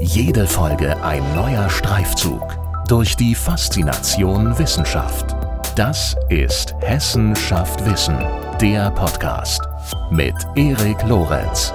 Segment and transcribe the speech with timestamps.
[0.00, 2.56] Jede Folge ein neuer Streifzug
[2.86, 5.34] durch die Faszination Wissenschaft.
[5.74, 8.16] Das ist Hessen schafft Wissen,
[8.60, 9.60] der Podcast
[10.10, 11.72] mit Erik Lorenz.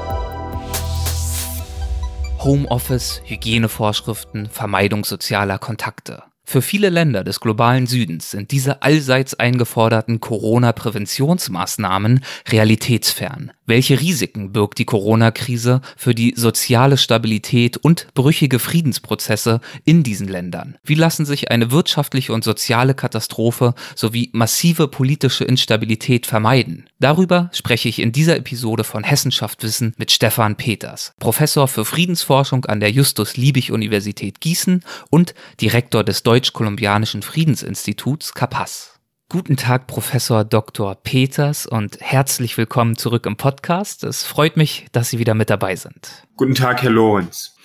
[2.40, 6.24] Homeoffice, Hygienevorschriften, Vermeidung sozialer Kontakte.
[6.46, 12.20] Für viele Länder des globalen Südens sind diese allseits eingeforderten Corona-Präventionsmaßnahmen
[12.50, 13.54] realitätsfern.
[13.66, 20.78] Welche Risiken birgt die Corona-Krise für die soziale Stabilität und brüchige Friedensprozesse in diesen Ländern?
[20.84, 26.90] Wie lassen sich eine wirtschaftliche und soziale Katastrophe sowie massive politische Instabilität vermeiden?
[27.00, 32.66] Darüber spreche ich in dieser Episode von Hessenschaft Wissen mit Stefan Peters, Professor für Friedensforschung
[32.66, 39.00] an der Justus-Liebig-Universität Gießen und Direktor des Deutsch-Kolumbianischen Friedensinstituts CAPAS.
[39.30, 40.96] Guten Tag, Professor Dr.
[40.96, 44.04] Peters und herzlich willkommen zurück im Podcast.
[44.04, 46.26] Es freut mich, dass Sie wieder mit dabei sind.
[46.36, 47.56] Guten Tag, Herr Lorenz.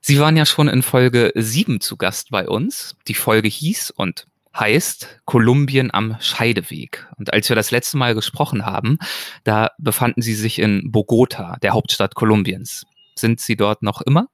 [0.00, 2.94] Sie waren ja schon in Folge 7 zu Gast bei uns.
[3.08, 7.04] Die Folge hieß und heißt Kolumbien am Scheideweg.
[7.16, 8.98] Und als wir das letzte Mal gesprochen haben,
[9.42, 12.86] da befanden Sie sich in Bogota, der Hauptstadt Kolumbiens.
[13.16, 14.28] Sind Sie dort noch immer?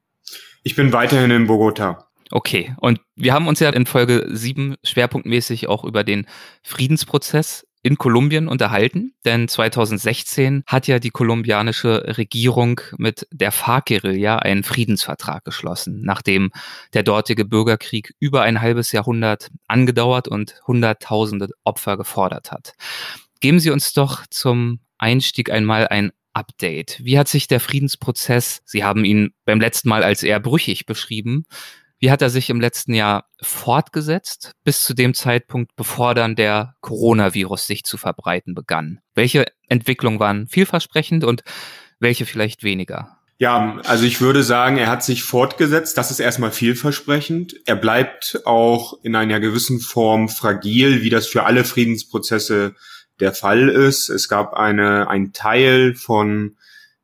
[0.65, 2.11] Ich bin weiterhin in Bogota.
[2.35, 6.27] Okay, und wir haben uns ja in Folge 7 schwerpunktmäßig auch über den
[6.65, 14.65] Friedensprozess in Kolumbien unterhalten, denn 2016 hat ja die kolumbianische Regierung mit der FARC-Guerilla einen
[14.65, 16.51] Friedensvertrag geschlossen, nachdem
[16.93, 22.73] der dortige Bürgerkrieg über ein halbes Jahrhundert angedauert und Hunderttausende Opfer gefordert hat.
[23.39, 26.99] Geben Sie uns doch zum Einstieg einmal ein Update.
[27.01, 31.47] Wie hat sich der Friedensprozess, Sie haben ihn beim letzten Mal als eher brüchig beschrieben,
[32.05, 36.75] wie hat er sich im letzten Jahr fortgesetzt, bis zu dem Zeitpunkt, bevor dann der
[36.83, 38.99] Coronavirus sich zu verbreiten begann?
[39.15, 41.45] Welche Entwicklungen waren vielversprechend und
[42.01, 43.17] welche vielleicht weniger?
[43.39, 45.97] Ja, also ich würde sagen, er hat sich fortgesetzt.
[45.97, 47.55] Das ist erstmal vielversprechend.
[47.65, 52.75] Er bleibt auch in einer gewissen Form fragil, wie das für alle Friedensprozesse
[53.19, 54.11] der Fall ist.
[54.11, 56.59] Es gab eine, ein Teil von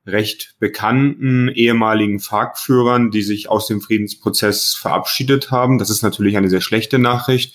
[0.06, 5.78] recht bekannten ehemaligen FARC-Führern, die sich aus dem Friedensprozess verabschiedet haben.
[5.78, 7.54] Das ist natürlich eine sehr schlechte Nachricht.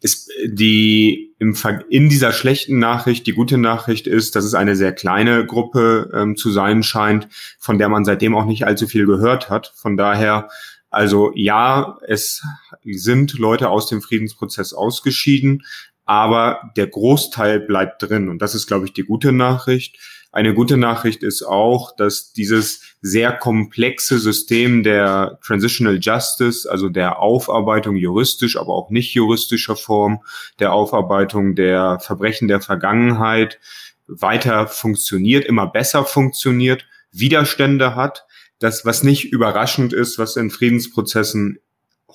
[0.00, 1.56] Ist die im,
[1.90, 6.36] in dieser schlechten Nachricht, die gute Nachricht ist, dass es eine sehr kleine Gruppe ähm,
[6.36, 9.72] zu sein scheint, von der man seitdem auch nicht allzu viel gehört hat.
[9.76, 10.48] Von daher,
[10.90, 12.42] also ja, es
[12.84, 15.62] sind Leute aus dem Friedensprozess ausgeschieden,
[16.04, 18.28] aber der Großteil bleibt drin.
[18.28, 19.98] Und das ist, glaube ich, die gute Nachricht.
[20.34, 27.18] Eine gute Nachricht ist auch, dass dieses sehr komplexe System der Transitional Justice, also der
[27.18, 30.20] Aufarbeitung juristisch, aber auch nicht juristischer Form,
[30.58, 33.60] der Aufarbeitung der Verbrechen der Vergangenheit
[34.06, 38.24] weiter funktioniert, immer besser funktioniert, Widerstände hat.
[38.58, 41.58] Das, was nicht überraschend ist, was in Friedensprozessen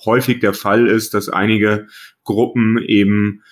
[0.04, 1.86] häufig der Fall ist, dass einige
[2.24, 3.44] Gruppen eben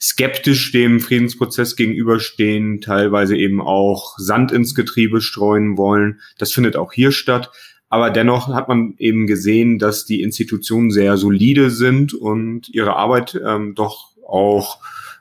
[0.00, 6.20] skeptisch dem Friedensprozess gegenüberstehen, teilweise eben auch Sand ins Getriebe streuen wollen.
[6.38, 7.50] Das findet auch hier statt.
[7.90, 13.38] Aber dennoch hat man eben gesehen, dass die Institutionen sehr solide sind und ihre Arbeit
[13.44, 14.78] ähm, doch auch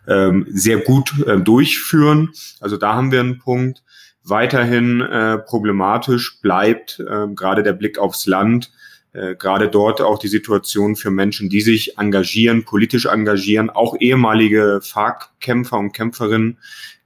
[0.08, 2.30] ähm, sehr gut äh, durchführen.
[2.62, 3.84] Also da haben wir einen Punkt.
[4.24, 8.72] Weiterhin äh, problematisch bleibt äh, gerade der Blick aufs Land
[9.14, 14.80] äh, gerade dort auch die Situation für Menschen, die sich engagieren, politisch engagieren, auch ehemalige
[14.84, 16.58] FARC-Kämpfer und Kämpferinnen,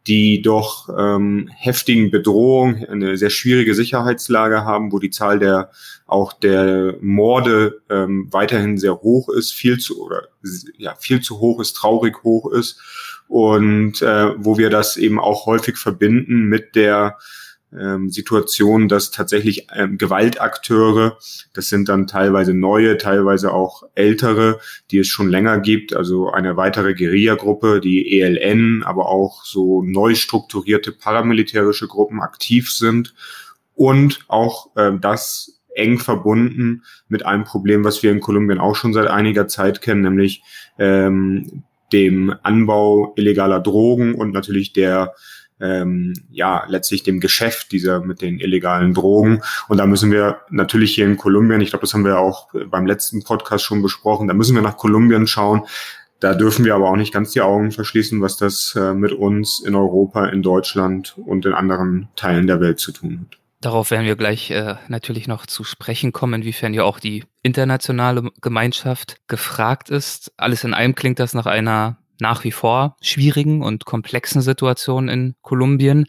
[0.07, 5.71] die doch ähm, heftigen Bedrohungen, eine sehr schwierige Sicherheitslage haben, wo die Zahl der
[6.05, 10.27] auch der Morde ähm, weiterhin sehr hoch ist, viel zu oder
[10.77, 12.81] ja viel zu hoch ist, traurig hoch ist.
[13.29, 17.17] Und äh, wo wir das eben auch häufig verbinden mit der
[17.79, 21.17] ähm, Situation, dass tatsächlich ähm, Gewaltakteure,
[21.53, 24.59] das sind dann teilweise neue, teilweise auch ältere,
[24.91, 30.15] die es schon länger gibt, also eine weitere Guerilla-Gruppe, die ELN, aber auch so neu
[30.15, 33.13] strukturierte paramilitärische Gruppen aktiv sind
[33.75, 38.93] und auch ähm, das eng verbunden mit einem Problem, was wir in Kolumbien auch schon
[38.93, 40.43] seit einiger Zeit kennen, nämlich
[40.77, 45.13] ähm, dem Anbau illegaler Drogen und natürlich der
[45.59, 49.41] ähm, ja letztlich dem Geschäft dieser mit den illegalen Drogen.
[49.67, 52.85] Und da müssen wir natürlich hier in Kolumbien, ich glaube, das haben wir auch beim
[52.85, 55.63] letzten Podcast schon besprochen, da müssen wir nach Kolumbien schauen.
[56.19, 59.59] Da dürfen wir aber auch nicht ganz die Augen verschließen, was das äh, mit uns
[59.59, 63.37] in Europa, in Deutschland und in anderen Teilen der Welt zu tun hat.
[63.59, 68.29] Darauf werden wir gleich äh, natürlich noch zu sprechen kommen, inwiefern ja auch die internationale
[68.41, 70.33] Gemeinschaft gefragt ist.
[70.37, 75.35] Alles in allem klingt das nach einer nach wie vor schwierigen und komplexen Situation in
[75.41, 76.05] Kolumbien.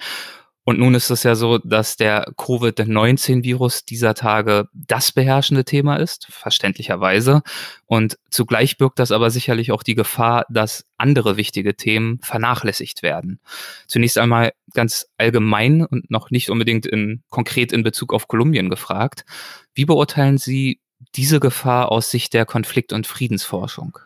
[0.66, 6.26] Und nun ist es ja so, dass der Covid-19-Virus dieser Tage das beherrschende Thema ist,
[6.30, 7.42] verständlicherweise.
[7.84, 13.40] Und zugleich birgt das aber sicherlich auch die Gefahr, dass andere wichtige Themen vernachlässigt werden.
[13.86, 19.26] Zunächst einmal ganz allgemein und noch nicht unbedingt in, konkret in Bezug auf Kolumbien gefragt.
[19.74, 20.80] Wie beurteilen Sie
[21.14, 23.98] diese Gefahr aus Sicht der Konflikt- und Friedensforschung?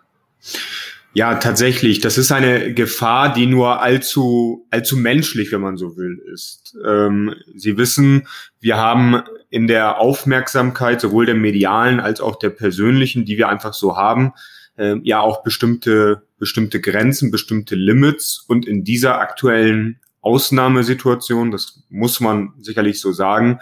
[1.18, 1.98] Ja, tatsächlich.
[1.98, 6.76] Das ist eine Gefahr, die nur allzu, allzu menschlich, wenn man so will, ist.
[6.86, 8.28] Ähm, Sie wissen,
[8.60, 13.74] wir haben in der Aufmerksamkeit sowohl der medialen als auch der persönlichen, die wir einfach
[13.74, 14.32] so haben,
[14.76, 18.44] äh, ja auch bestimmte, bestimmte Grenzen, bestimmte Limits.
[18.46, 23.58] Und in dieser aktuellen Ausnahmesituation, das muss man sicherlich so sagen,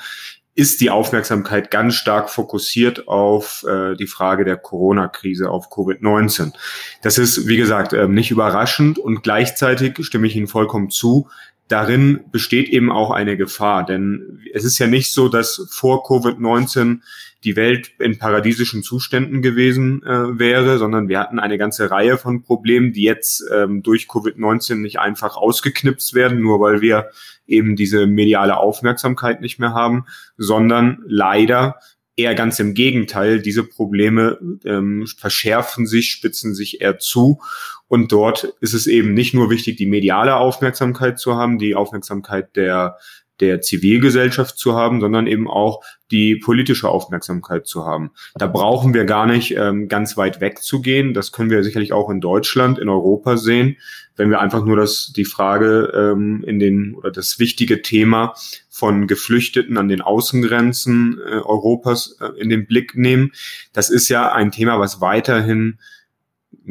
[0.57, 6.55] ist die Aufmerksamkeit ganz stark fokussiert auf äh, die Frage der Corona-Krise, auf Covid-19.
[7.03, 11.29] Das ist, wie gesagt, äh, nicht überraschend und gleichzeitig stimme ich Ihnen vollkommen zu,
[11.69, 13.85] darin besteht eben auch eine Gefahr.
[13.85, 17.01] Denn es ist ja nicht so, dass vor Covid-19
[17.47, 22.43] die Welt in paradiesischen Zuständen gewesen äh, wäre, sondern wir hatten eine ganze Reihe von
[22.43, 27.09] Problemen, die jetzt ähm, durch Covid-19 nicht einfach ausgeknipst werden, nur weil wir
[27.47, 30.07] eben diese mediale Aufmerksamkeit nicht mehr haben,
[30.37, 31.77] sondern leider
[32.17, 33.41] eher ganz im Gegenteil.
[33.41, 37.41] Diese Probleme ähm, verschärfen sich, spitzen sich eher zu.
[37.87, 42.57] Und dort ist es eben nicht nur wichtig, die mediale Aufmerksamkeit zu haben, die Aufmerksamkeit
[42.57, 42.97] der
[43.41, 48.11] der Zivilgesellschaft zu haben, sondern eben auch die politische Aufmerksamkeit zu haben.
[48.37, 51.15] Da brauchen wir gar nicht ähm, ganz weit weg zu gehen.
[51.15, 53.77] Das können wir sicherlich auch in Deutschland, in Europa sehen,
[54.15, 58.35] wenn wir einfach nur das die Frage ähm, in den oder das wichtige Thema
[58.69, 63.33] von Geflüchteten an den Außengrenzen äh, Europas äh, in den Blick nehmen.
[63.73, 65.79] Das ist ja ein Thema, was weiterhin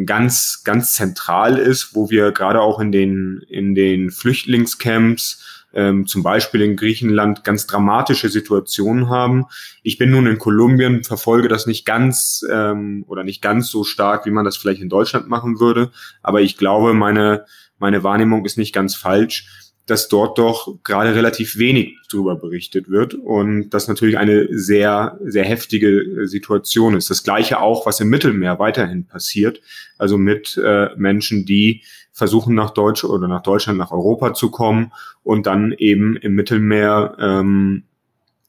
[0.05, 6.23] ganz ganz zentral ist, wo wir gerade auch in den in den Flüchtlingscamps ähm, zum
[6.23, 9.45] Beispiel in Griechenland ganz dramatische Situationen haben.
[9.83, 14.25] Ich bin nun in Kolumbien, verfolge das nicht ganz ähm, oder nicht ganz so stark,
[14.25, 15.91] wie man das vielleicht in Deutschland machen würde,
[16.23, 17.45] aber ich glaube, meine,
[17.77, 19.47] meine Wahrnehmung ist nicht ganz falsch
[19.85, 25.43] dass dort doch gerade relativ wenig darüber berichtet wird und das natürlich eine sehr, sehr
[25.43, 27.09] heftige Situation ist.
[27.09, 29.61] Das gleiche auch, was im Mittelmeer weiterhin passiert,
[29.97, 34.91] also mit äh, Menschen, die versuchen nach Deutsch oder nach Deutschland, nach Europa zu kommen
[35.23, 37.83] und dann eben im Mittelmeer ähm,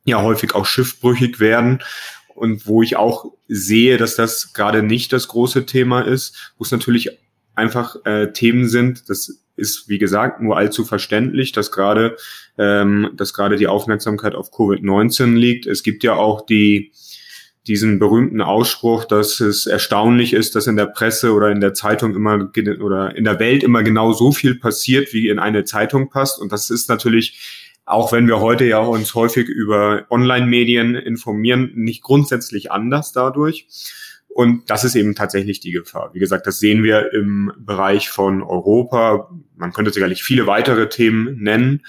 [0.04, 1.80] ja häufig auch schiffbrüchig werden
[2.34, 6.70] und wo ich auch sehe, dass das gerade nicht das große Thema ist, wo es
[6.70, 7.10] natürlich
[7.54, 12.16] einfach äh, Themen sind, das ist, wie gesagt, nur allzu verständlich, dass gerade,
[12.58, 15.66] ähm, dass gerade die Aufmerksamkeit auf Covid-19 liegt.
[15.66, 16.92] Es gibt ja auch die,
[17.66, 22.14] diesen berühmten Ausspruch, dass es erstaunlich ist, dass in der Presse oder in der Zeitung
[22.14, 22.50] immer
[22.80, 26.40] oder in der Welt immer genau so viel passiert, wie in eine Zeitung passt.
[26.40, 27.40] Und das ist natürlich,
[27.84, 33.66] auch wenn wir heute ja uns häufig über Online-Medien informieren, nicht grundsätzlich anders dadurch.
[34.36, 36.10] Und das ist eben tatsächlich die Gefahr.
[36.12, 39.30] Wie gesagt, das sehen wir im Bereich von Europa.
[39.56, 41.86] Man könnte sicherlich viele weitere Themen nennen.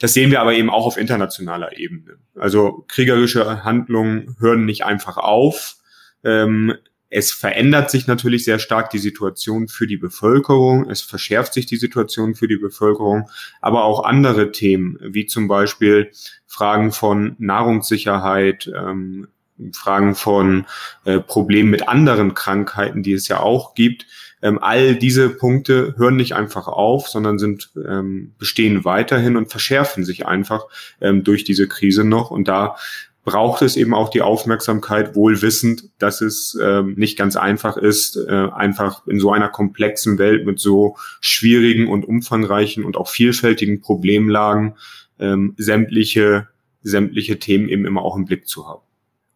[0.00, 2.16] Das sehen wir aber eben auch auf internationaler Ebene.
[2.34, 5.76] Also kriegerische Handlungen hören nicht einfach auf.
[6.24, 6.72] Ähm,
[7.10, 10.88] es verändert sich natürlich sehr stark die Situation für die Bevölkerung.
[10.88, 13.28] Es verschärft sich die Situation für die Bevölkerung.
[13.60, 16.12] Aber auch andere Themen, wie zum Beispiel
[16.46, 19.28] Fragen von Nahrungssicherheit, ähm,
[19.72, 20.66] Fragen von
[21.04, 24.06] äh, Problemen mit anderen Krankheiten, die es ja auch gibt.
[24.42, 30.04] Ähm, all diese Punkte hören nicht einfach auf, sondern sind ähm, bestehen weiterhin und verschärfen
[30.04, 30.64] sich einfach
[31.00, 32.30] ähm, durch diese Krise noch.
[32.30, 32.76] Und da
[33.22, 38.16] braucht es eben auch die Aufmerksamkeit, wohl wissend, dass es ähm, nicht ganz einfach ist,
[38.16, 43.82] äh, einfach in so einer komplexen Welt mit so schwierigen und umfangreichen und auch vielfältigen
[43.82, 44.76] Problemlagen
[45.18, 46.48] ähm, sämtliche
[46.82, 48.82] sämtliche Themen eben immer auch im Blick zu haben.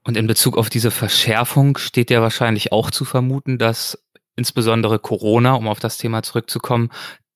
[0.04, 3.99] Und in Bezug auf diese Verschärfung steht ja wahrscheinlich auch zu vermuten, dass
[4.37, 6.90] insbesondere Corona, um auf das Thema zurückzukommen,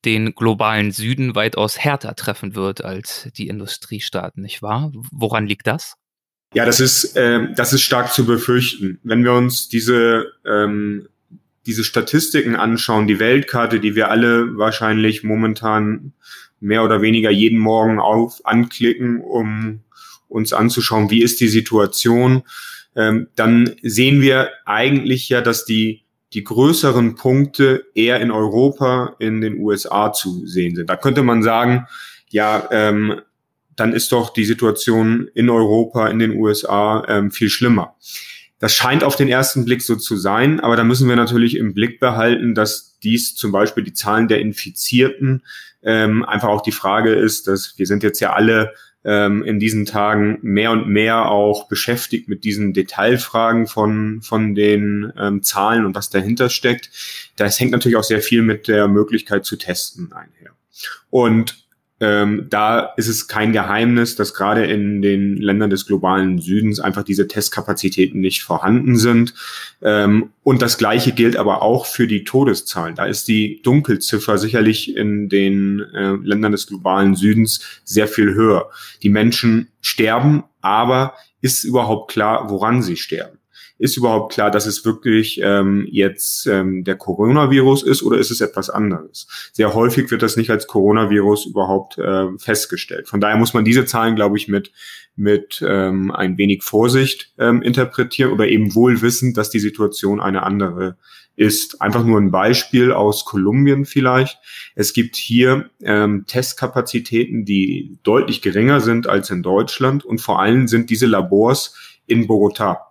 [0.04, 4.92] den globalen Süden weitaus härter treffen wird als die Industriestaaten, nicht wahr?
[5.10, 5.94] Woran liegt das?
[6.54, 9.00] Ja, das ist, äh, das ist stark zu befürchten.
[9.02, 11.08] Wenn wir uns diese, ähm,
[11.66, 16.12] diese Statistiken anschauen, die Weltkarte, die wir alle wahrscheinlich momentan
[16.60, 19.80] mehr oder weniger jeden Morgen auf anklicken, um
[20.28, 22.42] uns anzuschauen, wie ist die Situation,
[22.94, 29.40] ähm, dann sehen wir eigentlich ja, dass die, die größeren Punkte eher in Europa, in
[29.40, 30.90] den USA zu sehen sind.
[30.90, 31.86] Da könnte man sagen,
[32.28, 33.20] ja, ähm,
[33.76, 37.94] dann ist doch die Situation in Europa, in den USA ähm, viel schlimmer.
[38.58, 41.74] Das scheint auf den ersten Blick so zu sein, aber da müssen wir natürlich im
[41.74, 45.44] Blick behalten, dass dies zum Beispiel die Zahlen der Infizierten
[45.82, 48.72] ähm, einfach auch die Frage ist, dass wir sind jetzt ja alle
[49.08, 55.10] ähm, in diesen Tagen mehr und mehr auch beschäftigt mit diesen Detailfragen von, von den
[55.18, 56.90] ähm, Zahlen und was dahinter steckt.
[57.36, 60.50] Das hängt natürlich auch sehr viel mit der Möglichkeit zu testen einher.
[61.08, 61.67] Und
[62.00, 67.02] ähm, da ist es kein Geheimnis, dass gerade in den Ländern des globalen Südens einfach
[67.02, 69.34] diese Testkapazitäten nicht vorhanden sind.
[69.82, 72.94] Ähm, und das Gleiche gilt aber auch für die Todeszahlen.
[72.94, 78.70] Da ist die Dunkelziffer sicherlich in den äh, Ländern des globalen Südens sehr viel höher.
[79.02, 83.37] Die Menschen sterben, aber ist überhaupt klar, woran sie sterben?
[83.78, 88.40] Ist überhaupt klar, dass es wirklich ähm, jetzt ähm, der Coronavirus ist oder ist es
[88.40, 89.28] etwas anderes?
[89.52, 93.08] Sehr häufig wird das nicht als Coronavirus überhaupt äh, festgestellt.
[93.08, 94.72] Von daher muss man diese Zahlen, glaube ich, mit
[95.14, 100.44] mit ähm, ein wenig Vorsicht ähm, interpretieren oder eben wohl wissen, dass die Situation eine
[100.44, 100.96] andere
[101.34, 101.80] ist.
[101.80, 104.38] Einfach nur ein Beispiel aus Kolumbien vielleicht.
[104.74, 110.68] Es gibt hier ähm, Testkapazitäten, die deutlich geringer sind als in Deutschland und vor allem
[110.68, 111.74] sind diese Labors
[112.06, 112.87] in Bogotá.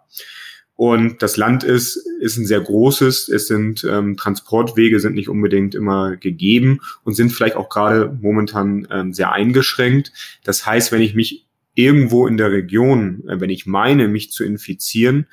[0.78, 3.30] Und das Land ist, ist ein sehr großes.
[3.30, 8.88] Es sind ähm, Transportwege sind nicht unbedingt immer gegeben und sind vielleicht auch gerade momentan
[8.92, 10.14] ähm, sehr eingeschränkt.
[10.44, 14.44] Das heißt, wenn ich mich irgendwo in der Region, äh, wenn ich meine, mich zu
[14.44, 15.26] infizieren,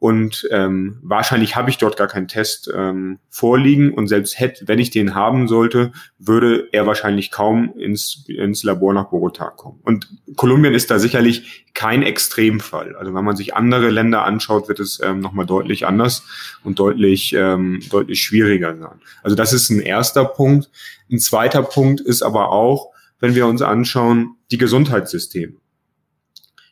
[0.00, 4.78] und ähm, wahrscheinlich habe ich dort gar keinen Test ähm, vorliegen und selbst hätte, wenn
[4.78, 9.80] ich den haben sollte, würde er wahrscheinlich kaum ins, ins Labor nach Bogotá kommen.
[9.82, 12.94] Und Kolumbien ist da sicherlich kein Extremfall.
[12.94, 16.22] Also wenn man sich andere Länder anschaut, wird es ähm, nochmal deutlich anders
[16.62, 19.00] und deutlich, ähm, deutlich schwieriger sein.
[19.24, 20.70] Also das ist ein erster Punkt.
[21.10, 25.54] Ein zweiter Punkt ist aber auch, wenn wir uns anschauen, die Gesundheitssysteme.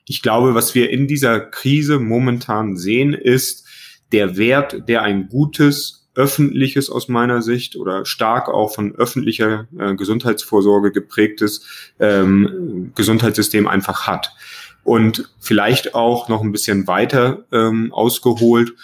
[0.06, 3.66] Ich glaube, was wir in dieser Krise momentan sehen, ist
[4.12, 9.94] der Wert, der ein gutes öffentliches aus meiner Sicht oder stark auch von öffentlicher äh,
[9.94, 14.32] Gesundheitsvorsorge geprägtes ähm, Gesundheitssystem einfach hat.
[14.84, 18.74] Und vielleicht auch noch ein bisschen weiter ähm, ausgeholt,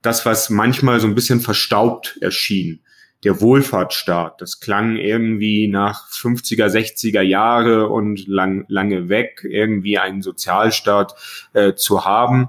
[0.00, 2.80] das, was manchmal so ein bisschen verstaubt erschien
[3.24, 4.40] der Wohlfahrtsstaat.
[4.40, 11.14] Das klang irgendwie nach 50er, 60er Jahre und lang, lange weg, irgendwie einen Sozialstaat
[11.52, 12.48] äh, zu haben.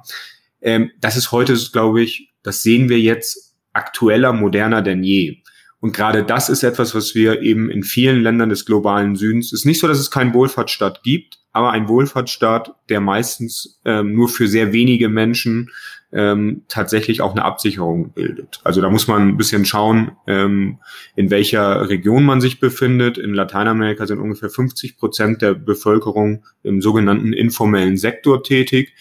[0.61, 5.43] Ähm, das ist heute, glaube ich, das sehen wir jetzt aktueller, moderner denn je.
[5.79, 9.59] Und gerade das ist etwas, was wir eben in vielen Ländern des globalen Südens, es
[9.59, 14.29] ist nicht so, dass es keinen Wohlfahrtsstaat gibt, aber ein Wohlfahrtsstaat, der meistens ähm, nur
[14.29, 15.71] für sehr wenige Menschen
[16.13, 18.61] ähm, tatsächlich auch eine Absicherung bildet.
[18.63, 20.77] Also da muss man ein bisschen schauen, ähm,
[21.15, 23.17] in welcher Region man sich befindet.
[23.17, 28.93] In Lateinamerika sind ungefähr 50 Prozent der Bevölkerung im sogenannten informellen Sektor tätig.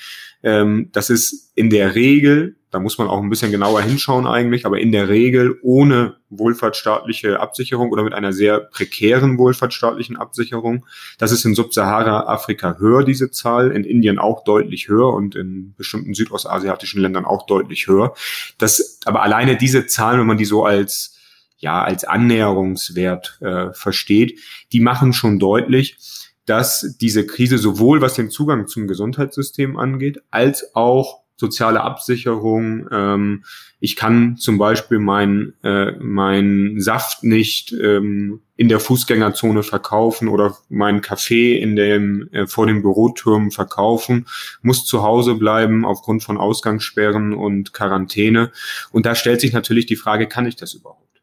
[0.42, 4.64] Ähm, das ist in der Regel da muss man auch ein bisschen genauer hinschauen eigentlich,
[4.64, 10.86] aber in der Regel ohne wohlfahrtsstaatliche Absicherung oder mit einer sehr prekären wohlfahrtsstaatlichen Absicherung.
[11.18, 16.14] Das ist in Subsahara-Afrika höher, diese Zahl, in Indien auch deutlich höher und in bestimmten
[16.14, 18.14] südostasiatischen Ländern auch deutlich höher.
[18.56, 21.18] Das, aber alleine diese Zahlen, wenn man die so als
[21.58, 24.40] ja als Annäherungswert äh, versteht,
[24.72, 25.98] die machen schon deutlich,
[26.46, 32.88] dass diese Krise sowohl was den Zugang zum Gesundheitssystem angeht, als auch soziale Absicherung.
[32.92, 33.44] Ähm,
[33.80, 40.56] ich kann zum Beispiel mein, äh, mein Saft nicht ähm, in der Fußgängerzone verkaufen oder
[40.68, 44.26] meinen Kaffee in dem, äh, vor den Bürotürmen verkaufen,
[44.62, 48.52] muss zu Hause bleiben aufgrund von Ausgangssperren und Quarantäne.
[48.92, 51.22] Und da stellt sich natürlich die Frage, kann ich das überhaupt?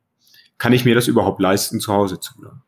[0.57, 2.61] Kann ich mir das überhaupt leisten, zu Hause zu bleiben?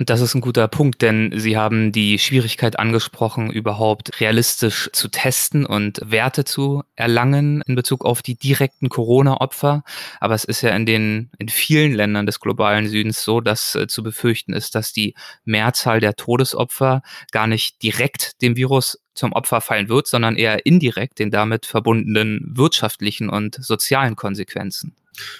[0.00, 5.66] Das ist ein guter Punkt, denn Sie haben die Schwierigkeit angesprochen, überhaupt realistisch zu testen
[5.66, 9.82] und Werte zu erlangen in Bezug auf die direkten Corona-Opfer.
[10.20, 13.88] Aber es ist ja in den, in vielen Ländern des globalen Südens so, dass äh,
[13.88, 15.14] zu befürchten ist, dass die
[15.44, 17.02] Mehrzahl der Todesopfer
[17.32, 22.52] gar nicht direkt dem Virus zum Opfer fallen wird, sondern eher indirekt den damit verbundenen
[22.54, 24.94] wirtschaftlichen und sozialen Konsequenzen.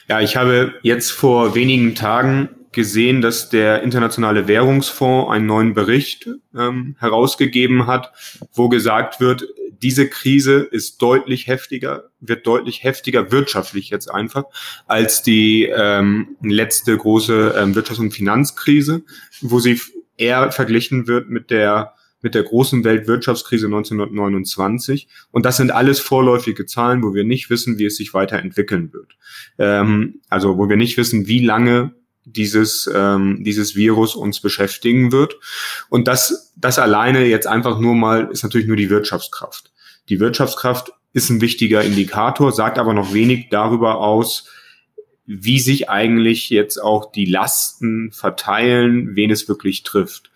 [0.08, 6.28] Ja, ich habe jetzt vor wenigen Tagen gesehen, dass der Internationale Währungsfonds einen neuen Bericht
[6.56, 8.12] ähm, herausgegeben hat,
[8.52, 9.46] wo gesagt wird,
[9.80, 14.44] diese Krise ist deutlich heftiger, wird deutlich heftiger wirtschaftlich jetzt einfach
[14.86, 19.02] als die ähm, letzte große ähm, Wirtschafts- und Finanzkrise,
[19.40, 19.80] wo sie
[20.16, 25.06] eher verglichen wird mit der mit der großen Weltwirtschaftskrise 1929.
[25.30, 29.16] Und das sind alles vorläufige Zahlen, wo wir nicht wissen, wie es sich weiterentwickeln wird.
[29.56, 31.94] Ähm, also wo wir nicht wissen, wie lange
[32.24, 35.36] dieses, ähm, dieses Virus uns beschäftigen wird.
[35.88, 39.72] Und das, das alleine jetzt einfach nur mal ist natürlich nur die Wirtschaftskraft.
[40.08, 44.48] Die Wirtschaftskraft ist ein wichtiger Indikator, sagt aber noch wenig darüber aus,
[45.26, 50.30] wie sich eigentlich jetzt auch die Lasten verteilen, wen es wirklich trifft.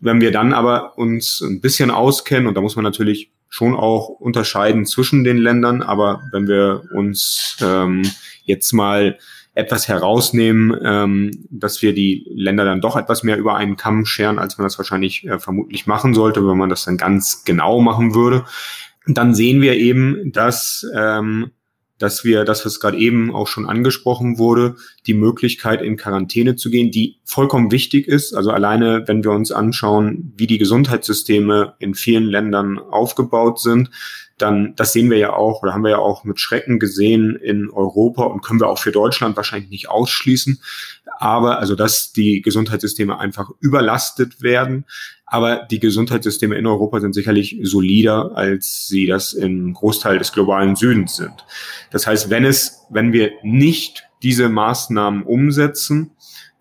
[0.00, 4.08] Wenn wir dann aber uns ein bisschen auskennen, und da muss man natürlich schon auch
[4.08, 8.02] unterscheiden zwischen den Ländern, aber wenn wir uns ähm,
[8.44, 9.18] jetzt mal
[9.58, 14.38] etwas herausnehmen, ähm, dass wir die Länder dann doch etwas mehr über einen Kamm scheren,
[14.38, 18.14] als man das wahrscheinlich äh, vermutlich machen sollte, wenn man das dann ganz genau machen
[18.14, 18.44] würde,
[19.06, 21.50] dann sehen wir eben, dass ähm,
[21.98, 26.70] dass wir, das was gerade eben auch schon angesprochen wurde, die Möglichkeit in Quarantäne zu
[26.70, 28.34] gehen, die vollkommen wichtig ist.
[28.34, 33.90] Also alleine, wenn wir uns anschauen, wie die Gesundheitssysteme in vielen Ländern aufgebaut sind,
[34.38, 37.70] dann, das sehen wir ja auch oder haben wir ja auch mit Schrecken gesehen in
[37.70, 40.60] Europa und können wir auch für Deutschland wahrscheinlich nicht ausschließen.
[41.18, 44.84] Aber also, dass die Gesundheitssysteme einfach überlastet werden.
[45.26, 50.76] Aber die Gesundheitssysteme in Europa sind sicherlich solider, als sie das im Großteil des globalen
[50.76, 51.44] Südens sind.
[51.90, 56.12] Das heißt, wenn es, wenn wir nicht diese Maßnahmen umsetzen,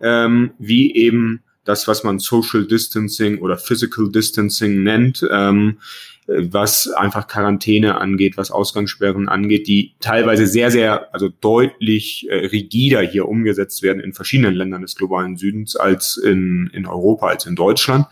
[0.01, 5.79] ähm, wie eben das, was man Social Distancing oder Physical Distancing nennt, ähm,
[6.27, 13.01] was einfach Quarantäne angeht, was Ausgangssperren angeht, die teilweise sehr, sehr, also deutlich äh, rigider
[13.01, 17.55] hier umgesetzt werden in verschiedenen Ländern des globalen Südens als in, in Europa, als in
[17.55, 18.07] Deutschland.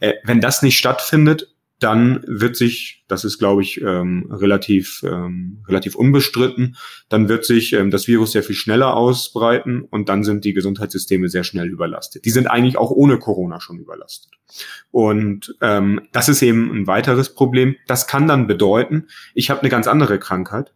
[0.00, 1.48] Äh, wenn das nicht stattfindet,
[1.78, 6.76] dann wird sich, das ist glaube ich ähm, relativ ähm, relativ unbestritten,
[7.08, 11.28] dann wird sich ähm, das Virus sehr viel schneller ausbreiten und dann sind die Gesundheitssysteme
[11.28, 12.24] sehr schnell überlastet.
[12.24, 14.32] Die sind eigentlich auch ohne Corona schon überlastet.
[14.90, 17.76] Und ähm, das ist eben ein weiteres Problem.
[17.86, 20.72] Das kann dann bedeuten, ich habe eine ganz andere Krankheit,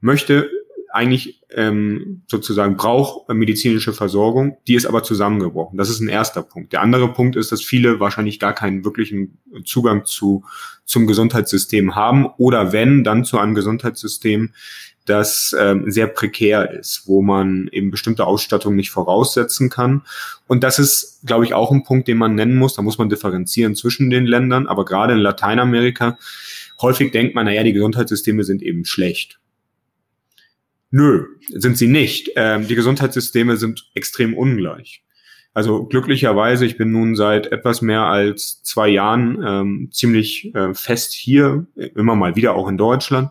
[0.00, 0.50] möchte
[0.92, 5.78] eigentlich ähm, sozusagen braucht medizinische Versorgung, die ist aber zusammengebrochen.
[5.78, 6.72] Das ist ein erster Punkt.
[6.72, 10.44] Der andere Punkt ist, dass viele wahrscheinlich gar keinen wirklichen Zugang zu
[10.84, 14.50] zum Gesundheitssystem haben oder wenn dann zu einem Gesundheitssystem,
[15.04, 20.02] das ähm, sehr prekär ist, wo man eben bestimmte Ausstattung nicht voraussetzen kann.
[20.46, 22.74] Und das ist, glaube ich, auch ein Punkt, den man nennen muss.
[22.74, 26.18] Da muss man differenzieren zwischen den Ländern, aber gerade in Lateinamerika
[26.80, 29.40] häufig denkt man, naja, die Gesundheitssysteme sind eben schlecht.
[30.92, 32.30] Nö, sind sie nicht.
[32.36, 35.02] Ähm, die Gesundheitssysteme sind extrem ungleich.
[35.54, 41.12] Also glücklicherweise, ich bin nun seit etwas mehr als zwei Jahren ähm, ziemlich äh, fest
[41.12, 43.30] hier, immer mal wieder auch in Deutschland.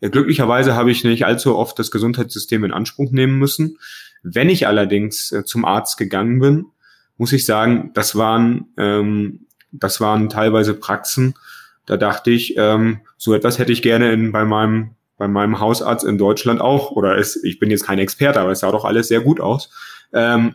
[0.00, 3.78] Ja, glücklicherweise habe ich nicht allzu oft das Gesundheitssystem in Anspruch nehmen müssen.
[4.24, 6.66] Wenn ich allerdings äh, zum Arzt gegangen bin,
[7.16, 11.34] muss ich sagen, das waren ähm, das waren teilweise Praxen.
[11.86, 14.90] Da dachte ich, ähm, so etwas hätte ich gerne in, bei meinem
[15.24, 18.60] bei meinem Hausarzt in Deutschland auch, oder es, ich bin jetzt kein Experte, aber es
[18.60, 19.70] sah doch alles sehr gut aus.
[20.12, 20.54] Ähm,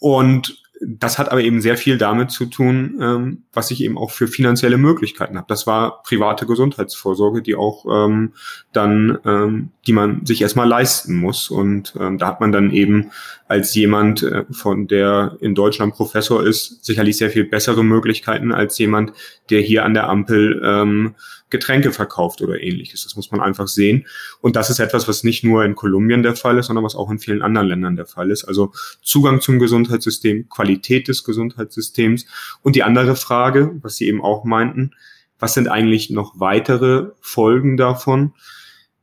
[0.00, 4.10] und das hat aber eben sehr viel damit zu tun, ähm, was ich eben auch
[4.10, 5.46] für finanzielle Möglichkeiten habe.
[5.48, 8.34] Das war private Gesundheitsvorsorge, die auch ähm,
[8.72, 11.50] dann, ähm, die man sich erstmal leisten muss.
[11.50, 13.10] Und ähm, da hat man dann eben
[13.48, 18.78] als jemand, äh, von der in Deutschland Professor ist, sicherlich sehr viel bessere Möglichkeiten als
[18.78, 19.12] jemand,
[19.48, 21.14] der hier an der Ampel ähm,
[21.48, 23.02] Getränke verkauft oder ähnliches.
[23.02, 24.06] Das muss man einfach sehen.
[24.40, 27.10] Und das ist etwas, was nicht nur in Kolumbien der Fall ist, sondern was auch
[27.10, 28.44] in vielen anderen Ländern der Fall ist.
[28.44, 32.26] Also Zugang zum Gesundheitssystem, Qualität des Gesundheitssystems.
[32.62, 34.92] Und die andere Frage, was Sie eben auch meinten,
[35.38, 38.34] was sind eigentlich noch weitere Folgen davon?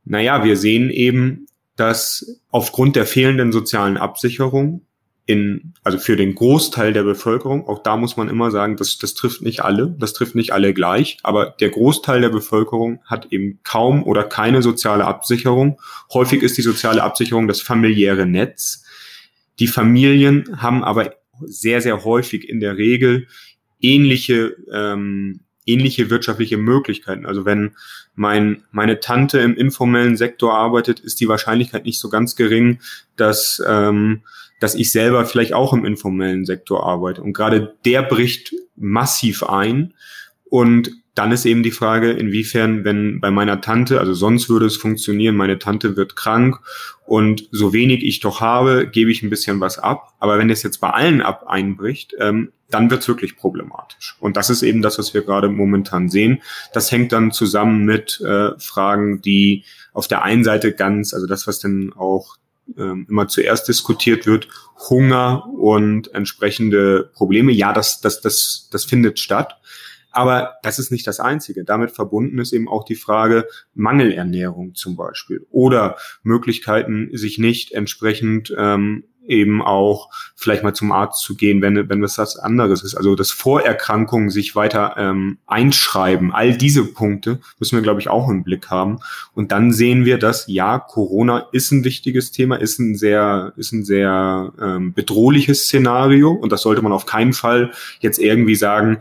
[0.08, 4.80] Naja, wir sehen eben, dass aufgrund der fehlenden sozialen Absicherung
[5.26, 9.12] in, also für den Großteil der Bevölkerung, auch da muss man immer sagen, das, das
[9.12, 13.60] trifft nicht alle, das trifft nicht alle gleich, aber der Großteil der Bevölkerung hat eben
[13.64, 15.78] kaum oder keine soziale Absicherung.
[16.14, 18.84] Häufig ist die soziale Absicherung das familiäre Netz.
[19.60, 23.26] Die Familien haben aber sehr, sehr häufig in der Regel
[23.80, 27.26] ähnliche ähm, ähnliche wirtschaftliche Möglichkeiten.
[27.26, 27.76] Also wenn
[28.14, 32.80] mein, meine Tante im informellen Sektor arbeitet, ist die Wahrscheinlichkeit nicht so ganz gering,
[33.16, 34.22] dass, ähm,
[34.60, 37.22] dass ich selber vielleicht auch im informellen Sektor arbeite.
[37.22, 39.94] Und gerade der bricht massiv ein.
[40.50, 44.76] Und dann ist eben die Frage, inwiefern, wenn bei meiner Tante, also sonst würde es
[44.76, 46.60] funktionieren, meine Tante wird krank
[47.06, 50.14] und so wenig ich doch habe, gebe ich ein bisschen was ab.
[50.20, 54.16] Aber wenn es jetzt bei allen ab einbricht, ähm, dann wird es wirklich problematisch.
[54.20, 56.40] Und das ist eben das, was wir gerade momentan sehen.
[56.72, 61.48] Das hängt dann zusammen mit äh, Fragen, die auf der einen Seite ganz, also das,
[61.48, 62.36] was dann auch
[62.76, 64.48] ähm, immer zuerst diskutiert wird,
[64.88, 67.50] Hunger und entsprechende Probleme.
[67.52, 69.56] Ja, das, das, das, das findet statt.
[70.10, 71.64] Aber das ist nicht das Einzige.
[71.64, 78.54] Damit verbunden ist eben auch die Frage Mangelernährung zum Beispiel oder Möglichkeiten, sich nicht entsprechend
[78.56, 82.94] ähm, eben auch vielleicht mal zum Arzt zu gehen, wenn, wenn es was anderes ist.
[82.96, 86.32] Also dass Vorerkrankungen sich weiter ähm, einschreiben.
[86.32, 88.98] All diese Punkte müssen wir, glaube ich, auch im Blick haben.
[89.34, 93.72] Und dann sehen wir, dass ja, Corona ist ein wichtiges Thema, ist ein sehr, ist
[93.72, 96.32] ein sehr ähm, bedrohliches Szenario.
[96.32, 99.00] Und das sollte man auf keinen Fall jetzt irgendwie sagen,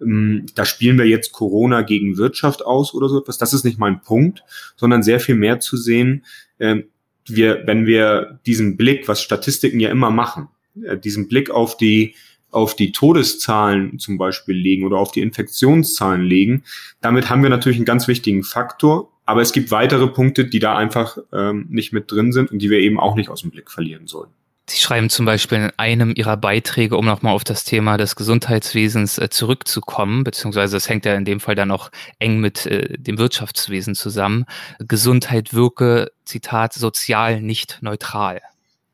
[0.00, 3.38] da spielen wir jetzt Corona gegen Wirtschaft aus oder so etwas.
[3.38, 4.44] Das ist nicht mein Punkt,
[4.76, 6.24] sondern sehr viel mehr zu sehen,
[6.60, 6.84] ähm,
[7.26, 10.48] wir, wenn wir diesen Blick, was Statistiken ja immer machen,
[10.82, 12.14] äh, diesen Blick auf die
[12.50, 16.64] auf die Todeszahlen zum Beispiel legen oder auf die Infektionszahlen legen,
[17.02, 19.12] damit haben wir natürlich einen ganz wichtigen Faktor.
[19.26, 22.70] Aber es gibt weitere Punkte, die da einfach ähm, nicht mit drin sind und die
[22.70, 24.30] wir eben auch nicht aus dem Blick verlieren sollen.
[24.70, 29.16] Sie schreiben zum Beispiel in einem Ihrer Beiträge, um nochmal auf das Thema des Gesundheitswesens
[29.16, 33.16] äh, zurückzukommen, beziehungsweise das hängt ja in dem Fall dann auch eng mit äh, dem
[33.16, 34.44] Wirtschaftswesen zusammen.
[34.78, 38.42] Gesundheit wirke, Zitat, sozial nicht neutral.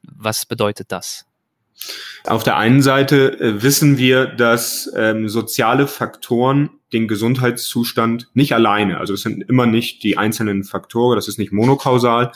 [0.02, 1.26] Was bedeutet das?
[2.24, 8.98] Auf der einen Seite äh, wissen wir, dass ähm, soziale Faktoren den Gesundheitszustand nicht alleine,
[8.98, 12.30] also es sind immer nicht die einzelnen Faktoren, das ist nicht monokausal,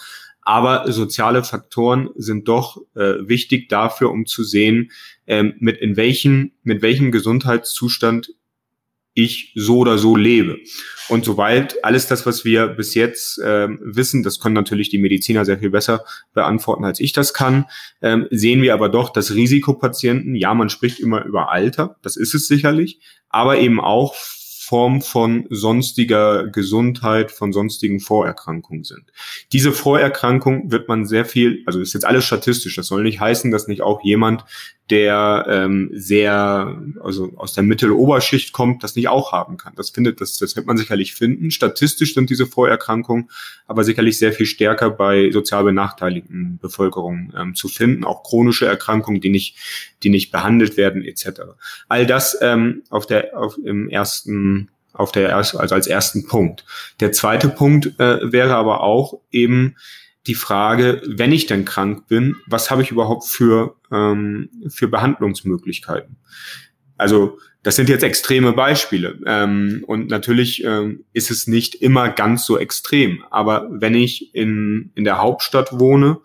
[0.48, 4.90] aber soziale Faktoren sind doch äh, wichtig dafür, um zu sehen,
[5.26, 8.30] ähm, mit in welchen, mit welchem Gesundheitszustand
[9.12, 10.56] ich so oder so lebe.
[11.10, 15.44] Und soweit alles das, was wir bis jetzt ähm, wissen, das können natürlich die Mediziner
[15.44, 17.66] sehr viel besser beantworten, als ich das kann,
[18.00, 22.32] ähm, sehen wir aber doch, dass Risikopatienten, ja, man spricht immer über Alter, das ist
[22.32, 24.14] es sicherlich, aber eben auch
[24.68, 29.04] Form von sonstiger Gesundheit, von sonstigen Vorerkrankungen sind.
[29.50, 33.50] Diese Vorerkrankung wird man sehr viel, also ist jetzt alles statistisch, das soll nicht heißen,
[33.50, 34.44] dass nicht auch jemand,
[34.90, 39.72] der ähm, sehr, also aus der Mitteloberschicht kommt, das nicht auch haben kann.
[39.74, 41.50] Das findet, das, das wird man sicherlich finden.
[41.50, 43.30] Statistisch sind diese Vorerkrankungen
[43.68, 49.20] aber sicherlich sehr viel stärker bei sozial benachteiligten Bevölkerungen ähm, zu finden, auch chronische Erkrankungen,
[49.20, 49.56] die nicht,
[50.02, 51.42] die nicht behandelt werden, etc.
[51.88, 56.64] All das ähm, auf der, auf, im ersten auf der also als ersten Punkt.
[57.00, 59.76] Der zweite Punkt äh, wäre aber auch eben
[60.26, 66.16] die Frage, wenn ich denn krank bin, was habe ich überhaupt für, ähm, für Behandlungsmöglichkeiten?
[66.96, 69.18] Also das sind jetzt extreme Beispiele.
[69.26, 73.22] Ähm, und natürlich ähm, ist es nicht immer ganz so extrem.
[73.30, 76.18] Aber wenn ich in, in der Hauptstadt wohne,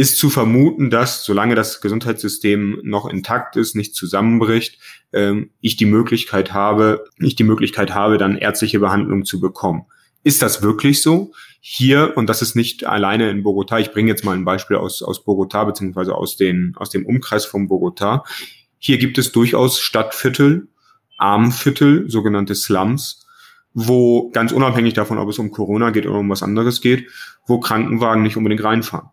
[0.00, 4.78] ist zu vermuten, dass solange das Gesundheitssystem noch intakt ist, nicht zusammenbricht,
[5.12, 9.84] ähm, ich die Möglichkeit habe, ich die Möglichkeit habe, dann ärztliche Behandlung zu bekommen.
[10.24, 11.34] Ist das wirklich so?
[11.60, 15.02] Hier, und das ist nicht alleine in Bogota, ich bringe jetzt mal ein Beispiel aus,
[15.02, 18.24] aus Bogota, beziehungsweise aus, den, aus dem Umkreis von Bogota.
[18.78, 20.68] Hier gibt es durchaus Stadtviertel,
[21.18, 23.26] Armviertel, sogenannte Slums,
[23.74, 27.06] wo ganz unabhängig davon, ob es um Corona geht oder um was anderes geht,
[27.46, 29.10] wo Krankenwagen nicht unbedingt reinfahren.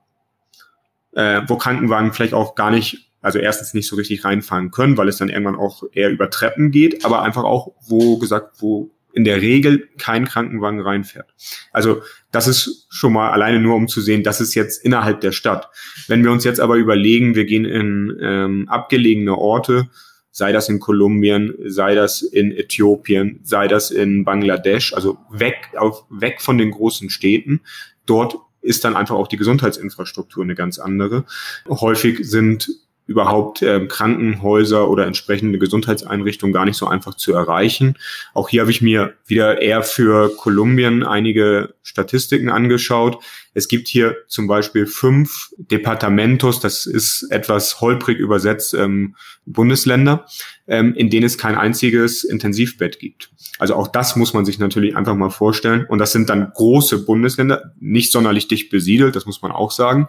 [1.17, 5.07] Äh, wo Krankenwagen vielleicht auch gar nicht, also erstens nicht so richtig reinfahren können, weil
[5.07, 9.23] es dann irgendwann auch eher über Treppen geht, aber einfach auch, wo gesagt, wo in
[9.23, 11.33] der Regel kein Krankenwagen reinfährt.
[11.71, 15.31] Also das ist schon mal alleine nur, um zu sehen, das ist jetzt innerhalb der
[15.31, 15.69] Stadt.
[16.07, 19.89] Wenn wir uns jetzt aber überlegen, wir gehen in ähm, abgelegene Orte,
[20.29, 26.05] sei das in Kolumbien, sei das in Äthiopien, sei das in Bangladesch, also weg, auf,
[26.11, 27.61] weg von den großen Städten.
[28.05, 31.25] Dort ist dann einfach auch die Gesundheitsinfrastruktur eine ganz andere.
[31.67, 32.69] Häufig sind
[33.07, 37.95] überhaupt ähm, Krankenhäuser oder entsprechende Gesundheitseinrichtungen gar nicht so einfach zu erreichen.
[38.33, 43.23] Auch hier habe ich mir wieder eher für Kolumbien einige Statistiken angeschaut.
[43.57, 49.15] Es gibt hier zum Beispiel fünf Departamentos, das ist etwas holprig übersetzt, ähm,
[49.47, 50.27] Bundesländer,
[50.67, 53.31] ähm, in denen es kein einziges Intensivbett gibt.
[53.57, 55.87] Also auch das muss man sich natürlich einfach mal vorstellen.
[55.89, 60.07] Und das sind dann große Bundesländer, nicht sonderlich dicht besiedelt, das muss man auch sagen.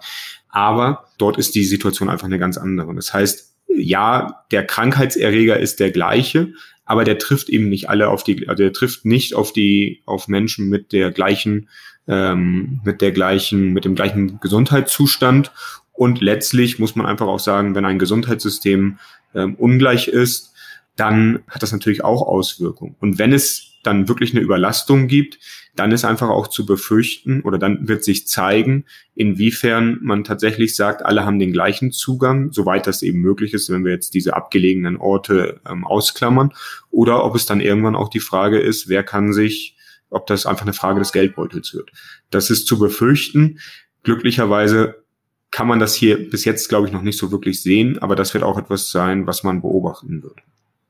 [0.50, 2.94] Aber dort ist die Situation einfach eine ganz andere.
[2.94, 6.52] Das heißt, ja, der Krankheitserreger ist der gleiche,
[6.84, 10.28] aber der trifft eben nicht alle auf die, also der trifft nicht auf die, auf
[10.28, 11.70] Menschen mit der gleichen,
[12.08, 15.52] ähm, mit der gleichen, mit dem gleichen Gesundheitszustand.
[15.92, 18.98] Und letztlich muss man einfach auch sagen, wenn ein Gesundheitssystem
[19.34, 20.54] ähm, ungleich ist,
[20.96, 22.96] dann hat das natürlich auch Auswirkungen.
[22.98, 25.38] Und wenn es dann wirklich eine Überlastung gibt,
[25.76, 31.06] dann ist einfach auch zu befürchten oder dann wird sich zeigen, inwiefern man tatsächlich sagt,
[31.06, 34.96] alle haben den gleichen Zugang, soweit das eben möglich ist, wenn wir jetzt diese abgelegenen
[34.96, 36.52] Orte ähm, ausklammern,
[36.90, 39.76] oder ob es dann irgendwann auch die Frage ist, wer kann sich,
[40.10, 41.90] ob das einfach eine Frage des Geldbeutels wird.
[42.30, 43.58] Das ist zu befürchten.
[44.02, 45.04] Glücklicherweise
[45.50, 48.34] kann man das hier bis jetzt, glaube ich, noch nicht so wirklich sehen, aber das
[48.34, 50.38] wird auch etwas sein, was man beobachten wird.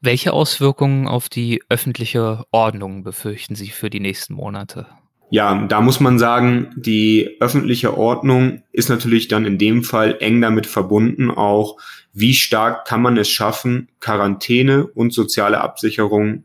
[0.00, 4.86] Welche Auswirkungen auf die öffentliche Ordnung befürchten Sie für die nächsten Monate?
[5.30, 10.40] Ja, da muss man sagen, die öffentliche Ordnung ist natürlich dann in dem Fall eng
[10.40, 11.78] damit verbunden, auch
[12.14, 16.44] wie stark kann man es schaffen, Quarantäne und soziale Absicherung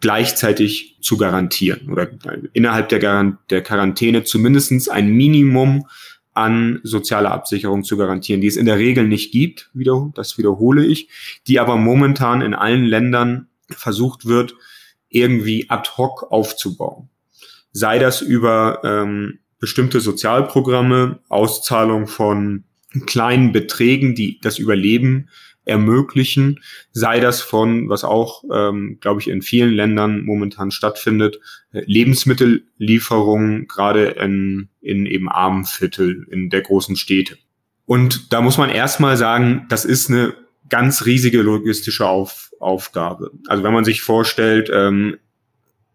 [0.00, 2.08] gleichzeitig zu garantieren oder
[2.52, 5.86] innerhalb der, der Quarantäne zumindestens ein Minimum
[6.32, 10.86] an sozialer Absicherung zu garantieren, die es in der Regel nicht gibt, wieder, das wiederhole
[10.86, 11.08] ich,
[11.46, 14.54] die aber momentan in allen Ländern versucht wird,
[15.08, 17.08] irgendwie ad hoc aufzubauen.
[17.72, 22.64] Sei das über ähm, bestimmte Sozialprogramme, Auszahlung von
[23.06, 25.28] kleinen Beträgen, die das Überleben
[25.70, 26.60] ermöglichen,
[26.92, 31.40] sei das von, was auch, ähm, glaube ich, in vielen Ländern momentan stattfindet,
[31.72, 37.38] Lebensmittellieferungen, gerade in, in eben armen Viertel, in der großen Städte.
[37.86, 40.34] Und da muss man erstmal sagen, das ist eine
[40.68, 43.30] ganz riesige logistische Auf, Aufgabe.
[43.46, 45.16] Also wenn man sich vorstellt, ähm,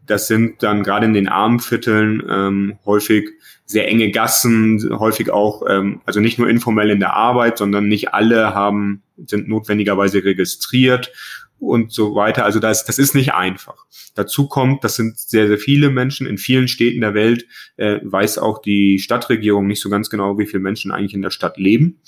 [0.06, 3.30] das sind dann gerade in den armen Vierteln ähm, häufig
[3.66, 8.14] sehr enge Gassen, häufig auch, ähm, also nicht nur informell in der Arbeit, sondern nicht
[8.14, 11.12] alle haben, sind notwendigerweise registriert
[11.60, 12.46] und so weiter.
[12.46, 13.86] Also das, das ist nicht einfach.
[14.14, 18.38] Dazu kommt, das sind sehr, sehr viele Menschen in vielen Städten der Welt, äh, weiß
[18.38, 22.00] auch die Stadtregierung nicht so ganz genau, wie viele Menschen eigentlich in der Stadt leben.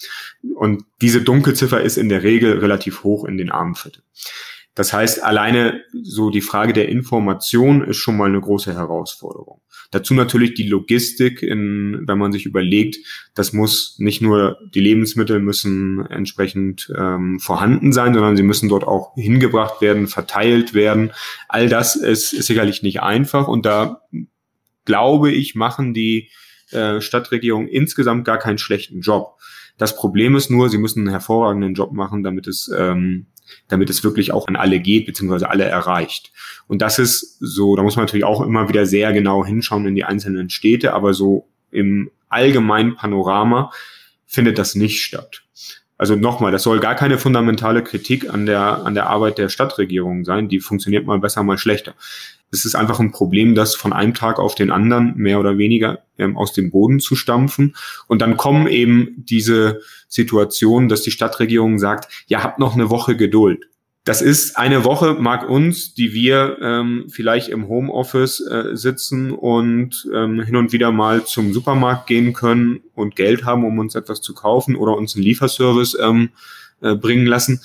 [0.56, 4.04] Und diese Dunkelziffer ist in der Regel relativ hoch in den Armenvierteln.
[4.78, 9.60] Das heißt, alleine so die Frage der Information ist schon mal eine große Herausforderung.
[9.90, 12.98] Dazu natürlich die Logistik, in, wenn man sich überlegt,
[13.34, 18.84] das muss nicht nur die Lebensmittel müssen entsprechend ähm, vorhanden sein, sondern sie müssen dort
[18.84, 21.12] auch hingebracht werden, verteilt werden.
[21.48, 24.04] All das ist, ist sicherlich nicht einfach und da
[24.86, 26.30] glaube ich, machen die
[26.70, 29.40] äh, Stadtregierungen insgesamt gar keinen schlechten Job.
[29.78, 33.28] Das Problem ist nur, sie müssen einen hervorragenden Job machen, damit es ähm,
[33.68, 36.32] damit es wirklich auch an alle geht, beziehungsweise alle erreicht.
[36.68, 39.96] Und das ist so, da muss man natürlich auch immer wieder sehr genau hinschauen in
[39.96, 43.72] die einzelnen Städte, aber so im allgemeinen Panorama
[44.26, 45.44] findet das nicht statt.
[45.98, 50.26] Also nochmal, das soll gar keine fundamentale Kritik an der, an der Arbeit der Stadtregierung
[50.26, 50.48] sein.
[50.48, 51.96] Die funktioniert mal besser, mal schlechter.
[52.52, 56.00] Es ist einfach ein Problem, das von einem Tag auf den anderen mehr oder weniger
[56.18, 57.76] ähm, aus dem Boden zu stampfen.
[58.08, 63.18] Und dann kommen eben diese Situationen, dass die Stadtregierung sagt, ja, habt noch eine Woche
[63.18, 63.66] Geduld.
[64.08, 70.08] Das ist eine Woche, mag uns, die wir ähm, vielleicht im Homeoffice äh, sitzen und
[70.14, 74.22] ähm, hin und wieder mal zum Supermarkt gehen können und Geld haben, um uns etwas
[74.22, 76.30] zu kaufen oder uns einen Lieferservice ähm,
[76.80, 77.60] äh, bringen lassen,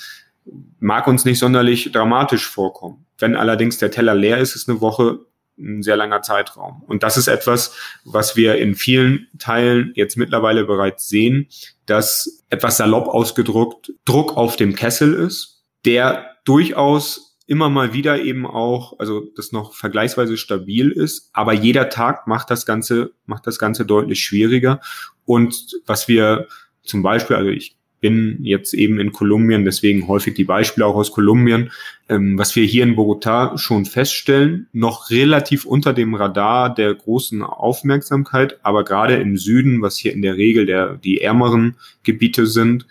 [0.81, 3.07] mag uns nicht sonderlich dramatisch vorkommen.
[3.19, 5.21] Wenn allerdings der Teller leer ist, ist eine Woche
[5.59, 6.83] ein sehr langer Zeitraum.
[6.87, 11.49] Und das ist etwas, was wir in vielen Teilen jetzt mittlerweile bereits sehen,
[11.87, 18.47] dass etwas salopp ausgedrückt Druck auf dem Kessel ist, der durchaus immer mal wieder eben
[18.47, 23.59] auch, also das noch vergleichsweise stabil ist, aber jeder Tag macht das Ganze, macht das
[23.59, 24.81] Ganze deutlich schwieriger.
[25.25, 26.49] Und was wir
[26.83, 31.13] zum Beispiel, also ich bin jetzt eben in Kolumbien, deswegen häufig die Beispiele auch aus
[31.13, 31.71] Kolumbien.
[32.11, 37.43] Ähm, was wir hier in Bogotá schon feststellen, noch relativ unter dem Radar der großen
[37.43, 42.87] Aufmerksamkeit, aber gerade im Süden, was hier in der Regel der, die ärmeren Gebiete sind,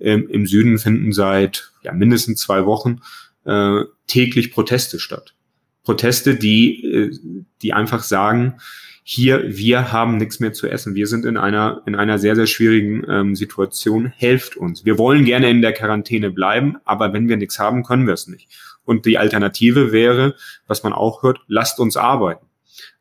[0.00, 3.00] ähm, im Süden finden seit ja, mindestens zwei Wochen
[3.44, 5.33] äh, täglich Proteste statt.
[5.84, 7.18] Proteste, die, äh,
[7.62, 8.56] die einfach sagen,
[9.06, 10.94] hier, wir haben nichts mehr zu essen.
[10.94, 14.06] Wir sind in einer, in einer sehr, sehr schwierigen ähm, Situation.
[14.16, 14.86] Helft uns.
[14.86, 18.26] Wir wollen gerne in der Quarantäne bleiben, aber wenn wir nichts haben, können wir es
[18.28, 18.48] nicht.
[18.84, 22.46] Und die Alternative wäre, was man auch hört, lasst uns arbeiten.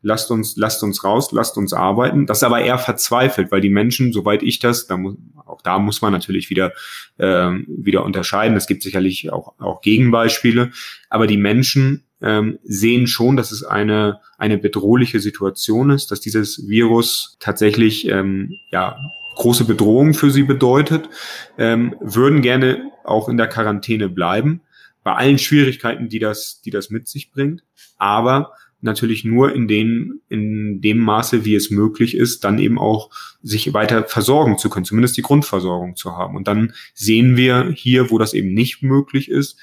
[0.02, 2.26] Lasst uns, lasst uns raus, lasst uns arbeiten.
[2.26, 5.16] Das ist aber eher verzweifelt, weil die Menschen, soweit ich das, da muss,
[5.46, 6.74] auch da muss man natürlich wieder,
[7.18, 8.58] ähm, wieder unterscheiden.
[8.58, 10.72] Es gibt sicherlich auch, auch Gegenbeispiele.
[11.10, 16.68] Aber die Menschen ähm, sehen schon, dass es eine, eine bedrohliche Situation ist, dass dieses
[16.68, 18.98] Virus tatsächlich ähm, ja,
[19.36, 21.10] große Bedrohung für sie bedeutet,
[21.58, 24.62] ähm, würden gerne auch in der Quarantäne bleiben,
[25.04, 27.64] bei allen Schwierigkeiten, die das, die das mit sich bringt,
[27.98, 33.10] aber natürlich nur in, den, in dem Maße, wie es möglich ist, dann eben auch
[33.42, 36.36] sich weiter versorgen zu können, zumindest die Grundversorgung zu haben.
[36.36, 39.58] Und dann sehen wir hier, wo das eben nicht möglich ist,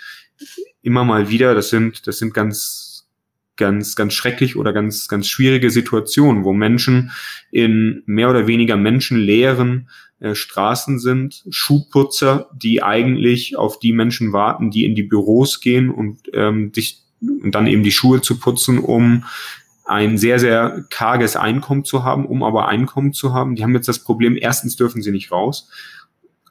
[0.83, 3.09] immer mal wieder, das sind, das sind ganz,
[3.57, 7.13] ganz, ganz schrecklich oder ganz, ganz schwierige Situationen, wo Menschen
[7.51, 9.89] in mehr oder weniger menschenleeren
[10.21, 15.91] äh, Straßen sind, Schuhputzer, die eigentlich auf die Menschen warten, die in die Büros gehen
[15.91, 19.25] und ähm, sich und dann eben die Schuhe zu putzen, um
[19.85, 23.57] ein sehr, sehr karges Einkommen zu haben, um aber Einkommen zu haben.
[23.57, 25.69] Die haben jetzt das Problem, erstens dürfen sie nicht raus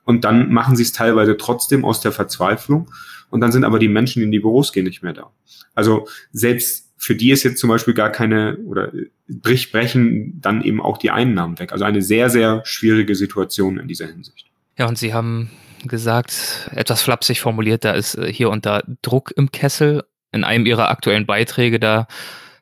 [0.10, 2.90] und dann machen sie es teilweise trotzdem aus der Verzweiflung
[3.30, 5.30] und dann sind aber die Menschen, die in die Büros gehen, nicht mehr da.
[5.76, 8.92] Also selbst für die ist jetzt zum Beispiel gar keine oder
[9.28, 11.72] brich, brechen dann eben auch die Einnahmen weg.
[11.74, 14.48] Also eine sehr, sehr schwierige Situation in dieser Hinsicht.
[14.80, 15.52] Ja, und Sie haben
[15.86, 20.06] gesagt, etwas flapsig formuliert, da ist äh, hier und da Druck im Kessel.
[20.32, 22.08] In einem Ihrer aktuellen Beiträge, da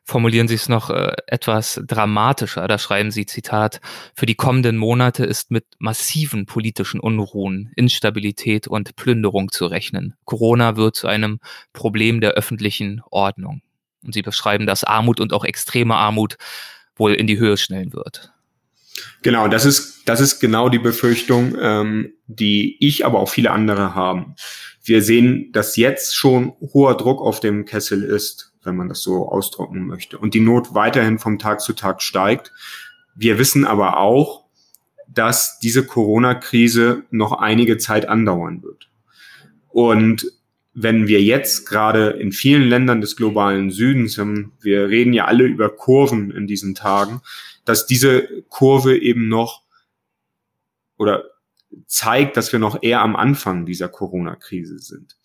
[0.08, 2.68] formulieren Sie es noch äh, etwas dramatischer.
[2.68, 3.82] Da schreiben Sie, Zitat,
[4.16, 10.16] für die kommenden Monate ist mit massiven politischen Unruhen, Instabilität und Plünderung zu rechnen.
[10.24, 11.40] Corona wird zu einem
[11.74, 13.62] Problem der öffentlichen Ordnung.
[14.04, 16.38] Und Sie beschreiben, dass Armut und auch extreme Armut
[16.96, 18.32] wohl in die Höhe schnellen wird.
[19.22, 23.94] Genau, das ist, das ist genau die Befürchtung, ähm, die ich, aber auch viele andere
[23.94, 24.36] haben.
[24.84, 29.28] Wir sehen, dass jetzt schon hoher Druck auf dem Kessel ist wenn man das so
[29.30, 30.20] ausdrucken möchte.
[30.20, 32.52] Und die Not weiterhin vom Tag zu Tag steigt.
[33.16, 34.46] Wir wissen aber auch,
[35.08, 38.90] dass diese Corona-Krise noch einige Zeit andauern wird.
[39.70, 40.32] Und
[40.74, 44.20] wenn wir jetzt gerade in vielen Ländern des globalen Südens,
[44.62, 47.22] wir reden ja alle über Kurven in diesen Tagen,
[47.66, 49.64] dass diese Kurve eben noch
[50.98, 51.24] oder
[51.88, 55.18] zeigt, dass wir noch eher am Anfang dieser Corona-Krise sind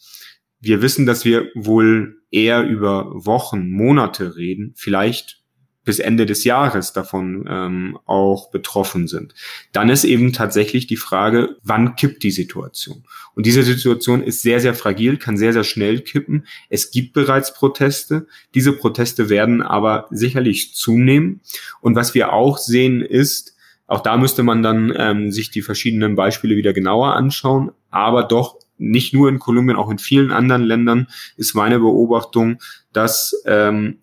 [0.62, 5.42] wir wissen, dass wir wohl eher über Wochen, Monate reden, vielleicht
[5.85, 9.35] bis Ende des Jahres davon ähm, auch betroffen sind.
[9.72, 13.03] Dann ist eben tatsächlich die Frage, wann kippt die Situation?
[13.35, 16.46] Und diese Situation ist sehr, sehr fragil, kann sehr, sehr schnell kippen.
[16.68, 18.29] Es gibt bereits Proteste.
[18.55, 21.40] Diese Proteste werden aber sicherlich zunehmen.
[21.81, 23.57] Und was wir auch sehen ist,
[23.88, 28.62] auch da müsste man dann ähm, sich die verschiedenen Beispiele wieder genauer anschauen, aber doch
[28.83, 32.61] nicht nur in Kolumbien, auch in vielen anderen Ländern ist meine Beobachtung,
[32.92, 33.99] dass ähm,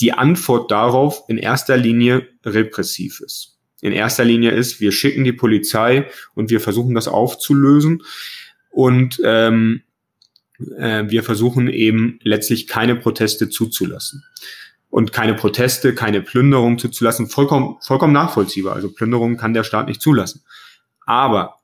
[0.00, 3.58] die Antwort darauf in erster Linie repressiv ist.
[3.80, 8.02] In erster Linie ist, wir schicken die Polizei und wir versuchen das aufzulösen
[8.70, 9.82] und ähm,
[10.76, 14.24] äh, wir versuchen eben letztlich keine Proteste zuzulassen
[14.90, 18.74] und keine Proteste, keine Plünderung zuzulassen, vollkommen, vollkommen nachvollziehbar.
[18.74, 20.42] Also Plünderung kann der Staat nicht zulassen.
[21.06, 21.57] Aber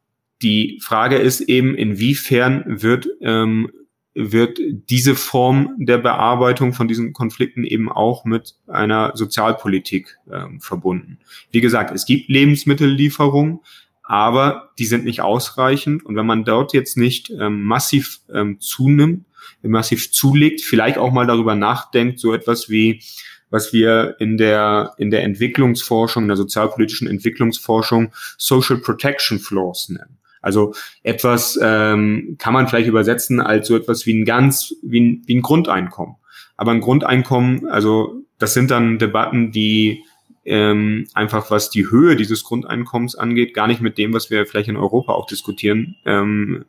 [0.45, 3.71] die Frage ist eben, inwiefern wird, ähm,
[4.15, 11.19] wird diese Form der Bearbeitung von diesen Konflikten eben auch mit einer Sozialpolitik ähm, verbunden.
[11.51, 13.61] Wie gesagt, es gibt Lebensmittellieferungen,
[14.03, 16.05] aber die sind nicht ausreichend.
[16.05, 19.25] Und wenn man dort jetzt nicht ähm, massiv ähm, zunimmt,
[19.63, 23.03] massiv zulegt, vielleicht auch mal darüber nachdenkt, so etwas wie
[23.51, 30.19] was wir in der, in der Entwicklungsforschung, in der sozialpolitischen Entwicklungsforschung Social Protection Floors nennen.
[30.45, 35.23] Also etwas ähm, kann man vielleicht übersetzen als so etwas wie ein ganz, wie ein,
[35.27, 36.17] wie ein Grundeinkommen.
[36.57, 40.05] Aber ein Grundeinkommen, also das sind dann Debatten, die
[40.45, 44.69] ähm, einfach was die Höhe dieses Grundeinkommens angeht, gar nicht mit dem, was wir vielleicht
[44.69, 46.67] in Europa auch diskutieren, ähm,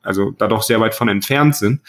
[0.00, 1.82] also da doch sehr weit von entfernt sind.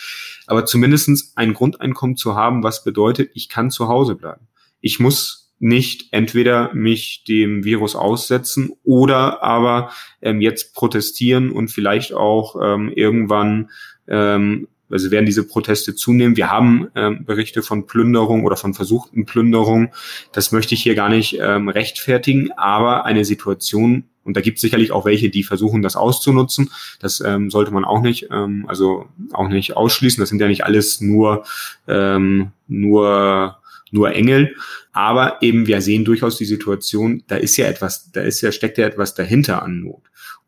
[0.48, 4.48] Aber zumindestens ein Grundeinkommen zu haben, was bedeutet, ich kann zu Hause bleiben.
[4.82, 12.14] Ich muss nicht entweder mich dem Virus aussetzen oder aber ähm, jetzt protestieren und vielleicht
[12.14, 13.70] auch ähm, irgendwann
[14.08, 16.36] ähm, also werden diese Proteste zunehmen.
[16.36, 19.94] Wir haben ähm, Berichte von Plünderung oder von versuchten Plünderung.
[20.34, 24.62] Das möchte ich hier gar nicht ähm, rechtfertigen, aber eine Situation, und da gibt es
[24.62, 26.72] sicherlich auch welche, die versuchen, das auszunutzen.
[27.00, 30.20] Das ähm, sollte man auch nicht, ähm, also auch nicht ausschließen.
[30.20, 31.44] Das sind ja nicht alles nur,
[31.88, 33.61] ähm, nur
[33.92, 34.56] nur Engel.
[34.92, 38.78] Aber eben wir sehen durchaus die Situation, da ist ja etwas, da ist ja, steckt
[38.78, 40.02] ja etwas dahinter an Not.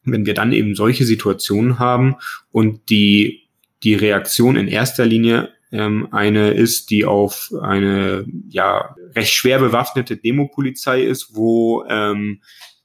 [0.05, 2.15] Und wenn wir dann eben solche Situationen haben
[2.51, 3.47] und die,
[3.83, 10.17] die Reaktion in erster Linie ähm, eine ist, die auf eine ja recht schwer bewaffnete
[10.17, 12.41] Demopolizei ist, wo ähm,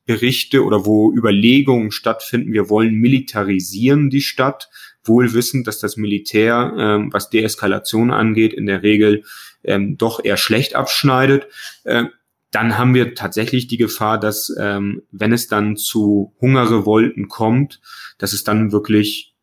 [0.07, 4.71] Berichte oder wo Überlegungen stattfinden, wir wollen militarisieren die Stadt,
[5.05, 9.23] wohl wissend, dass das Militär, ähm, was Deeskalation angeht, in der Regel
[9.65, 11.47] ähm, doch eher schlecht abschneidet,
[11.85, 12.05] äh,
[12.51, 17.81] dann haben wir tatsächlich die Gefahr, dass ähm, wenn es dann zu Hungerrevolten kommt,
[18.17, 19.35] dass es dann wirklich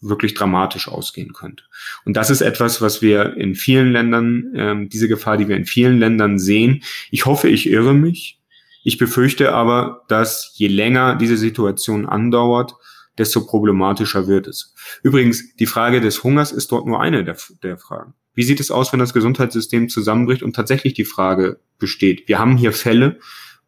[0.00, 1.64] wirklich dramatisch ausgehen könnte.
[2.04, 5.64] Und das ist etwas, was wir in vielen Ländern, ähm, diese Gefahr, die wir in
[5.64, 6.82] vielen Ländern sehen.
[7.10, 8.40] Ich hoffe, ich irre mich.
[8.84, 12.74] Ich befürchte aber, dass je länger diese Situation andauert,
[13.18, 14.74] desto problematischer wird es.
[15.02, 18.14] Übrigens, die Frage des Hungers ist dort nur eine der, der Fragen.
[18.36, 22.28] Wie sieht es aus, wenn das Gesundheitssystem zusammenbricht und tatsächlich die Frage besteht?
[22.28, 23.18] Wir haben hier Fälle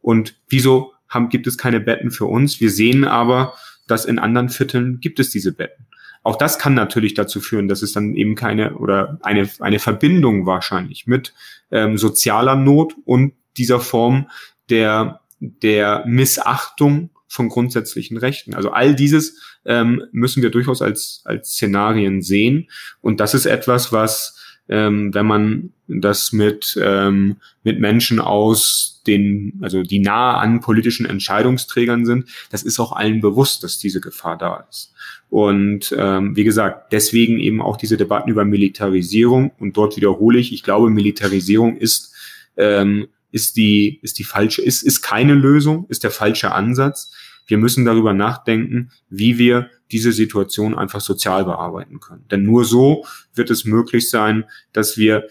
[0.01, 2.61] und wieso haben, gibt es keine Betten für uns?
[2.61, 3.55] Wir sehen aber,
[3.87, 5.87] dass in anderen Vierteln gibt es diese Betten.
[6.23, 10.45] Auch das kann natürlich dazu führen, dass es dann eben keine oder eine, eine Verbindung
[10.45, 11.33] wahrscheinlich mit
[11.71, 14.29] ähm, sozialer Not und dieser Form
[14.69, 18.55] der, der Missachtung von grundsätzlichen Rechten.
[18.55, 22.69] Also all dieses ähm, müssen wir durchaus als, als Szenarien sehen.
[23.01, 24.39] Und das ist etwas, was
[24.69, 31.07] ähm, wenn man das mit, ähm, mit Menschen aus den, also die nahe an politischen
[31.07, 32.29] Entscheidungsträgern sind.
[32.51, 34.93] Das ist auch allen bewusst, dass diese Gefahr da ist.
[35.31, 39.53] Und ähm, wie gesagt, deswegen eben auch diese Debatten über Militarisierung.
[39.59, 42.15] Und dort wiederhole ich, ich glaube, Militarisierung ist,
[42.57, 47.15] ähm, ist, die, ist die falsche, ist, ist keine Lösung, ist der falsche Ansatz.
[47.47, 52.25] Wir müssen darüber nachdenken, wie wir diese Situation einfach sozial bearbeiten können.
[52.31, 55.29] Denn nur so wird es möglich sein, dass wir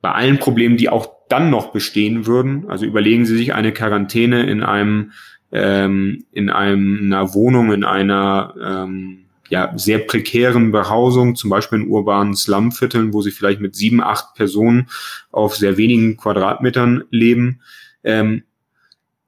[0.00, 4.44] bei allen Problemen, die auch dann noch bestehen würden, also überlegen Sie sich eine Quarantäne
[4.50, 5.12] in einem
[5.52, 11.88] ähm, in einem, einer Wohnung, in einer ähm, ja, sehr prekären Behausung, zum Beispiel in
[11.88, 14.88] urbanen Slumvierteln, wo sie vielleicht mit sieben, acht Personen
[15.30, 17.60] auf sehr wenigen Quadratmetern leben.
[18.02, 18.44] Ähm,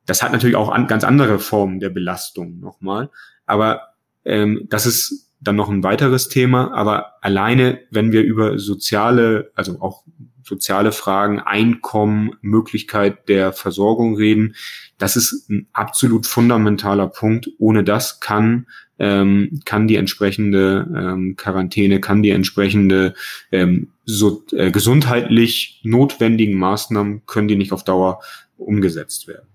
[0.07, 3.11] das hat natürlich auch an, ganz andere Formen der Belastung nochmal.
[3.45, 3.94] Aber
[4.25, 6.73] ähm, das ist dann noch ein weiteres Thema.
[6.73, 10.05] Aber alleine, wenn wir über soziale, also auch
[10.43, 14.55] soziale Fragen, Einkommen, Möglichkeit der Versorgung reden,
[14.99, 17.51] das ist ein absolut fundamentaler Punkt.
[17.59, 18.67] Ohne das kann
[18.99, 23.15] ähm, kann die entsprechende ähm, Quarantäne, kann die entsprechende
[23.51, 28.21] ähm, so, äh, gesundheitlich notwendigen Maßnahmen können die nicht auf Dauer
[28.57, 29.49] umgesetzt werden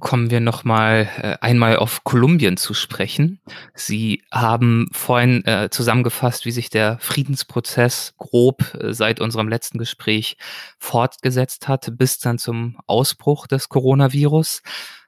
[0.00, 3.40] kommen wir noch mal äh, einmal auf Kolumbien zu sprechen.
[3.74, 10.36] Sie haben vorhin äh, zusammengefasst, wie sich der Friedensprozess grob äh, seit unserem letzten Gespräch
[10.78, 14.62] fortgesetzt hat, bis dann zum Ausbruch des Coronavirus.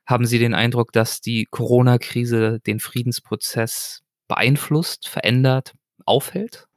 [0.07, 5.75] Haben Sie den Eindruck, dass die Corona-Krise den Friedensprozess beeinflusst, verändert,
[6.05, 6.69] aufhält?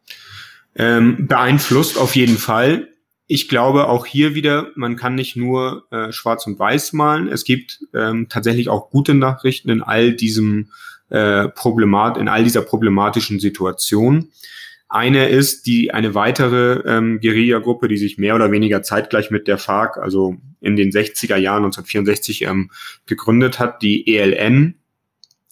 [0.76, 2.89] Ähm, beeinflusst auf jeden Fall
[3.32, 7.28] ich glaube auch hier wieder, man kann nicht nur äh, schwarz und weiß malen.
[7.28, 10.72] Es gibt ähm, tatsächlich auch gute Nachrichten in all diesem
[11.10, 14.32] äh, Problemat, in all dieser problematischen Situation.
[14.88, 19.60] Eine ist die eine weitere ähm, Guerilla-Gruppe, die sich mehr oder weniger zeitgleich mit der
[19.60, 22.72] FARC, also in den 60er Jahren 1964 ähm,
[23.06, 24.74] gegründet hat, die ELN,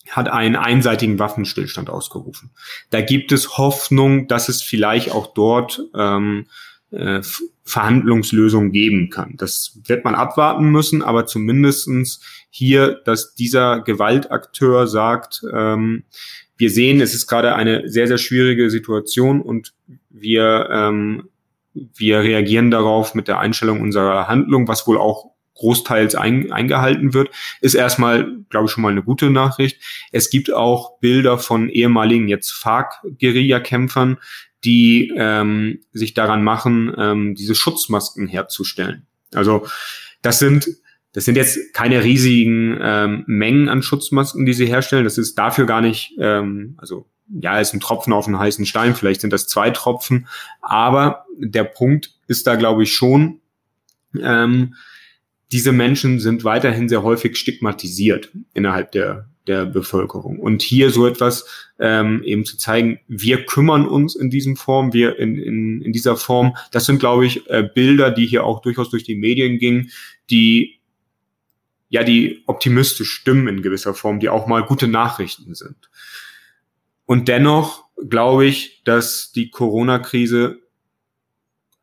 [0.10, 2.50] hat einen einseitigen Waffenstillstand ausgerufen.
[2.90, 6.48] Da gibt es Hoffnung, dass es vielleicht auch dort ähm,
[6.92, 7.22] äh,
[7.64, 9.36] Verhandlungslösung geben kann.
[9.38, 16.04] Das wird man abwarten müssen, aber zumindestens hier, dass dieser Gewaltakteur sagt, ähm,
[16.58, 19.74] wir sehen, es ist gerade eine sehr, sehr schwierige Situation und
[20.10, 21.30] wir, ähm,
[21.74, 27.30] wir reagieren darauf mit der Einstellung unserer Handlung, was wohl auch großteils ein, eingehalten wird,
[27.62, 29.82] ist erstmal, glaube ich, schon mal eine gute Nachricht.
[30.12, 34.18] Es gibt auch Bilder von ehemaligen jetzt FARC-Guerilla-Kämpfern,
[34.64, 39.06] die ähm, sich daran machen, ähm, diese Schutzmasken herzustellen.
[39.34, 39.68] Also
[40.22, 40.68] das sind
[41.18, 45.04] das sind jetzt keine riesigen ähm, Mengen an Schutzmasken, die sie herstellen.
[45.04, 48.94] Das ist dafür gar nicht, ähm, also ja, ist ein Tropfen auf einen heißen Stein,
[48.94, 50.28] vielleicht sind das zwei Tropfen,
[50.62, 53.42] aber der Punkt ist da, glaube ich, schon,
[54.22, 54.76] ähm,
[55.52, 60.40] diese Menschen sind weiterhin sehr häufig stigmatisiert innerhalb der, der Bevölkerung.
[60.40, 61.46] Und hier so etwas
[61.80, 66.18] ähm, eben zu zeigen, wir kümmern uns in diesem Form, wir in, in, in dieser
[66.18, 69.92] Form, das sind, glaube ich, äh, Bilder, die hier auch durchaus durch die Medien gingen,
[70.30, 70.74] die
[71.90, 75.90] ja, die optimistisch stimmen in gewisser Form, die auch mal gute Nachrichten sind.
[77.06, 80.60] Und dennoch glaube ich, dass die Corona-Krise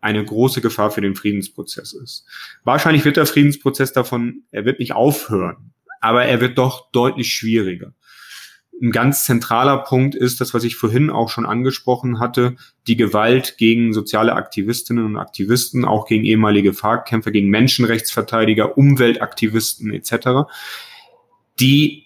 [0.00, 2.26] eine große Gefahr für den Friedensprozess ist.
[2.62, 7.94] Wahrscheinlich wird der Friedensprozess davon, er wird nicht aufhören aber er wird doch deutlich schwieriger.
[8.82, 12.56] Ein ganz zentraler Punkt ist das, was ich vorhin auch schon angesprochen hatte,
[12.88, 20.50] die Gewalt gegen soziale Aktivistinnen und Aktivisten, auch gegen ehemalige FARC-Kämpfer, gegen Menschenrechtsverteidiger, Umweltaktivisten etc.
[21.60, 22.04] Die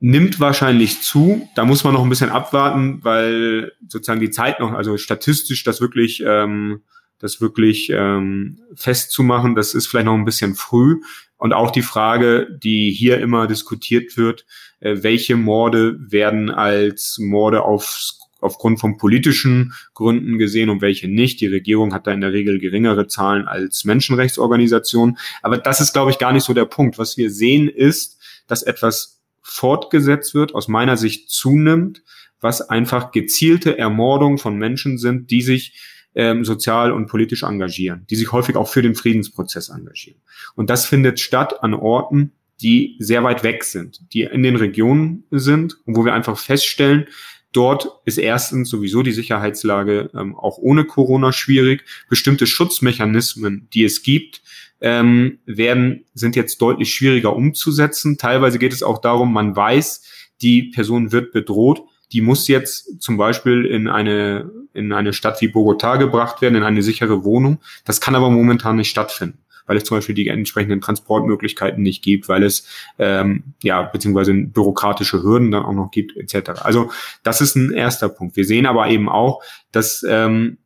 [0.00, 1.48] nimmt wahrscheinlich zu.
[1.54, 5.80] Da muss man noch ein bisschen abwarten, weil sozusagen die Zeit noch, also statistisch das
[5.80, 6.82] wirklich, ähm,
[7.18, 11.00] das wirklich ähm, festzumachen, das ist vielleicht noch ein bisschen früh.
[11.36, 14.44] Und auch die Frage, die hier immer diskutiert wird,
[14.80, 21.40] äh, welche Morde werden als Morde auf, aufgrund von politischen Gründen gesehen und welche nicht.
[21.40, 25.18] Die Regierung hat da in der Regel geringere Zahlen als Menschenrechtsorganisationen.
[25.42, 26.98] Aber das ist, glaube ich, gar nicht so der Punkt.
[26.98, 32.02] Was wir sehen ist, dass etwas fortgesetzt wird, aus meiner Sicht zunimmt,
[32.40, 35.74] was einfach gezielte Ermordungen von Menschen sind, die sich
[36.14, 40.20] ähm, sozial und politisch engagieren, die sich häufig auch für den Friedensprozess engagieren.
[40.54, 45.24] Und das findet statt an Orten, die sehr weit weg sind, die in den Regionen
[45.30, 47.06] sind und wo wir einfach feststellen,
[47.52, 51.84] dort ist erstens sowieso die Sicherheitslage ähm, auch ohne Corona schwierig.
[52.08, 54.42] Bestimmte Schutzmechanismen, die es gibt,
[54.80, 58.18] ähm, werden, sind jetzt deutlich schwieriger umzusetzen.
[58.18, 60.02] Teilweise geht es auch darum, man weiß,
[60.40, 61.82] die Person wird bedroht,
[62.12, 66.62] die muss jetzt zum Beispiel in eine, in eine Stadt wie Bogotá gebracht werden, in
[66.62, 67.60] eine sichere Wohnung.
[67.84, 69.38] Das kann aber momentan nicht stattfinden
[69.68, 72.66] weil es zum Beispiel die entsprechenden Transportmöglichkeiten nicht gibt, weil es
[72.98, 76.62] ähm, ja beziehungsweise bürokratische Hürden dann auch noch gibt, etc.
[76.62, 76.90] Also
[77.22, 78.34] das ist ein erster Punkt.
[78.34, 80.58] Wir sehen aber eben auch, dass ähm,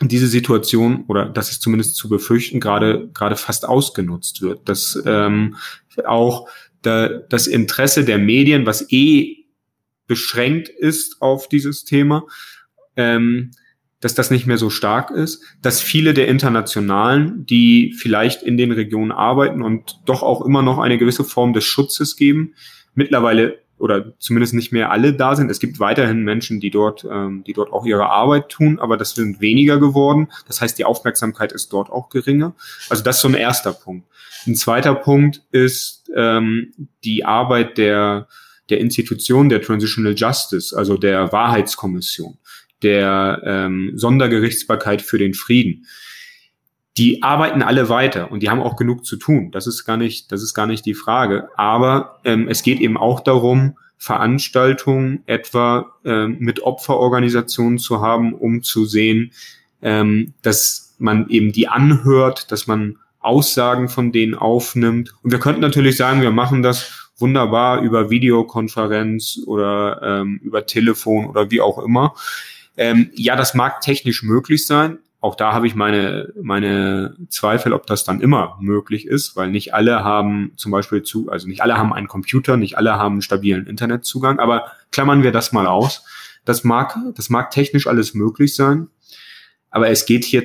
[0.00, 5.56] diese Situation oder das ist zumindest zu befürchten gerade gerade fast ausgenutzt wird, dass ähm,
[6.06, 6.48] auch
[6.82, 9.45] da, das Interesse der Medien, was eh
[10.06, 12.26] beschränkt ist auf dieses Thema,
[12.96, 13.50] ähm,
[14.00, 18.72] dass das nicht mehr so stark ist, dass viele der Internationalen, die vielleicht in den
[18.72, 22.54] Regionen arbeiten und doch auch immer noch eine gewisse Form des Schutzes geben,
[22.94, 25.50] mittlerweile oder zumindest nicht mehr alle da sind.
[25.50, 29.14] Es gibt weiterhin Menschen, die dort, ähm, die dort auch ihre Arbeit tun, aber das
[29.14, 30.28] sind weniger geworden.
[30.46, 32.54] Das heißt, die Aufmerksamkeit ist dort auch geringer.
[32.88, 34.06] Also das ist so ein erster Punkt.
[34.46, 36.72] Ein zweiter Punkt ist ähm,
[37.04, 38.28] die Arbeit der
[38.70, 42.38] der Institution der Transitional Justice, also der Wahrheitskommission,
[42.82, 45.86] der ähm, Sondergerichtsbarkeit für den Frieden
[46.98, 49.50] die arbeiten alle weiter und die haben auch genug zu tun.
[49.50, 51.48] Das ist gar nicht, das ist gar nicht die Frage.
[51.56, 58.62] Aber ähm, es geht eben auch darum, Veranstaltungen etwa ähm, mit Opferorganisationen zu haben, um
[58.62, 59.32] zu sehen,
[59.82, 65.14] ähm, dass man eben die anhört, dass man Aussagen von denen aufnimmt.
[65.22, 71.26] Und wir könnten natürlich sagen, wir machen das wunderbar über Videokonferenz oder ähm, über Telefon
[71.26, 72.14] oder wie auch immer.
[72.76, 77.86] Ähm, ja, das mag technisch möglich sein, auch da habe ich meine, meine Zweifel, ob
[77.86, 81.76] das dann immer möglich ist, weil nicht alle haben zum Beispiel zu, also nicht alle
[81.76, 86.04] haben einen Computer, nicht alle haben einen stabilen Internetzugang, aber klammern wir das mal aus.
[86.44, 88.88] Das mag, das mag technisch alles möglich sein,
[89.70, 90.44] aber es geht hier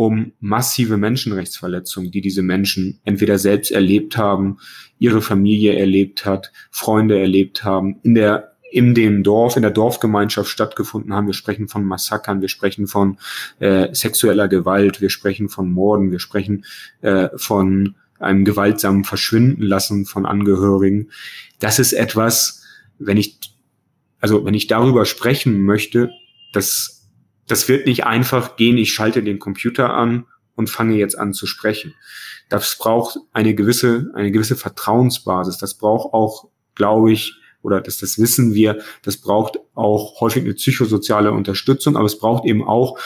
[0.00, 4.56] um massive Menschenrechtsverletzungen, die diese Menschen entweder selbst erlebt haben,
[4.98, 10.48] ihre Familie erlebt hat, Freunde erlebt haben, in der in dem Dorf, in der Dorfgemeinschaft
[10.48, 11.26] stattgefunden haben.
[11.26, 13.18] Wir sprechen von Massakern, wir sprechen von
[13.58, 16.64] äh, sexueller Gewalt, wir sprechen von Morden, wir sprechen
[17.02, 21.10] äh, von einem gewaltsamen Verschwinden lassen von Angehörigen.
[21.58, 22.64] Das ist etwas,
[22.98, 23.38] wenn ich,
[24.18, 26.10] also wenn ich darüber sprechen möchte,
[26.54, 26.99] das,
[27.50, 31.46] das wird nicht einfach gehen, ich schalte den Computer an und fange jetzt an zu
[31.46, 31.94] sprechen.
[32.48, 35.58] Das braucht eine gewisse, eine gewisse Vertrauensbasis.
[35.58, 40.54] Das braucht auch, glaube ich, oder das, das wissen wir, das braucht auch häufig eine
[40.54, 42.98] psychosoziale Unterstützung, aber es braucht eben auch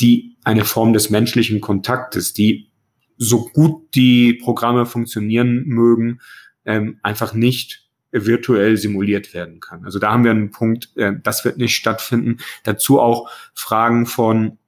[0.00, 2.70] die, eine Form des menschlichen Kontaktes, die
[3.16, 6.20] so gut die Programme funktionieren mögen,
[6.64, 7.85] ähm, einfach nicht
[8.24, 9.84] virtuell simuliert werden kann.
[9.84, 12.38] Also da haben wir einen Punkt, äh, das wird nicht stattfinden.
[12.64, 14.58] Dazu auch Fragen von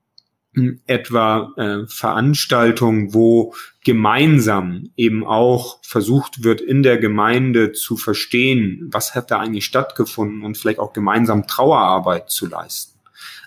[0.87, 9.15] etwa äh, Veranstaltungen, wo gemeinsam eben auch versucht wird, in der Gemeinde zu verstehen, was
[9.15, 12.99] hat da eigentlich stattgefunden und vielleicht auch gemeinsam Trauerarbeit zu leisten.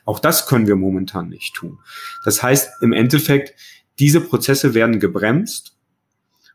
[0.06, 1.80] Auch das können wir momentan nicht tun.
[2.24, 3.54] Das heißt, im Endeffekt,
[4.00, 5.78] diese Prozesse werden gebremst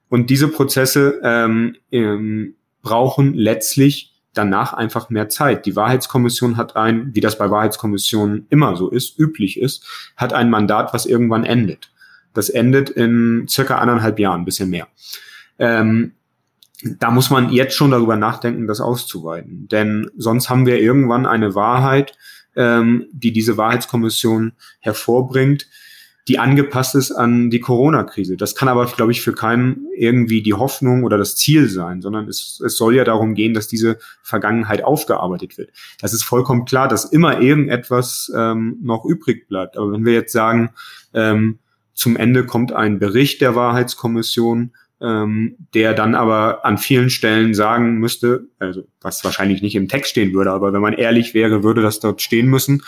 [0.09, 2.57] und diese Prozesse ähm, ähm,
[2.87, 5.67] brauchen letztlich danach einfach mehr Zeit.
[5.67, 9.85] Die Wahrheitskommission hat ein, wie das bei Wahrheitskommissionen immer so ist, üblich ist,
[10.17, 11.91] hat ein Mandat, was irgendwann endet.
[12.33, 14.87] Das endet in circa anderthalb Jahren, bisschen mehr.
[15.59, 16.13] Ähm,
[17.01, 19.67] da muss man jetzt schon darüber nachdenken, das auszuweiten.
[19.67, 22.17] Denn sonst haben wir irgendwann eine Wahrheit,
[22.55, 25.67] ähm, die diese Wahrheitskommission hervorbringt,
[26.29, 28.37] die angepasst ist an die Corona-Krise.
[28.37, 32.29] Das kann aber, glaube ich, für keinen irgendwie die Hoffnung oder das Ziel sein, sondern
[32.29, 35.71] es, es soll ja darum gehen, dass diese Vergangenheit aufgearbeitet wird.
[36.01, 39.77] Das ist vollkommen klar, dass immer irgendetwas ähm, noch übrig bleibt.
[39.77, 40.71] Aber wenn wir jetzt sagen,
[41.15, 41.61] ähm,
[41.95, 47.99] zum Ende kommt ein Bericht der Wahrheitskommission, ähm, der dann aber an vielen Stellen sagen
[47.99, 51.83] müsste, also was wahrscheinlich nicht im Text stehen würde, aber wenn man ehrlich wäre, würde
[51.83, 52.83] das dort stehen müssen.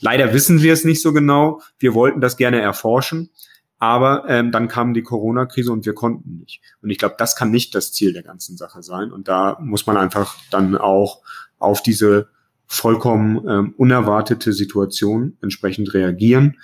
[0.00, 1.60] Leider wissen wir es nicht so genau.
[1.78, 3.30] Wir wollten das gerne erforschen,
[3.78, 6.62] aber ähm, dann kam die Corona-Krise und wir konnten nicht.
[6.82, 9.10] Und ich glaube, das kann nicht das Ziel der ganzen Sache sein.
[9.12, 11.20] Und da muss man einfach dann auch
[11.58, 12.28] auf diese
[12.66, 16.58] vollkommen ähm, unerwartete Situation entsprechend reagieren.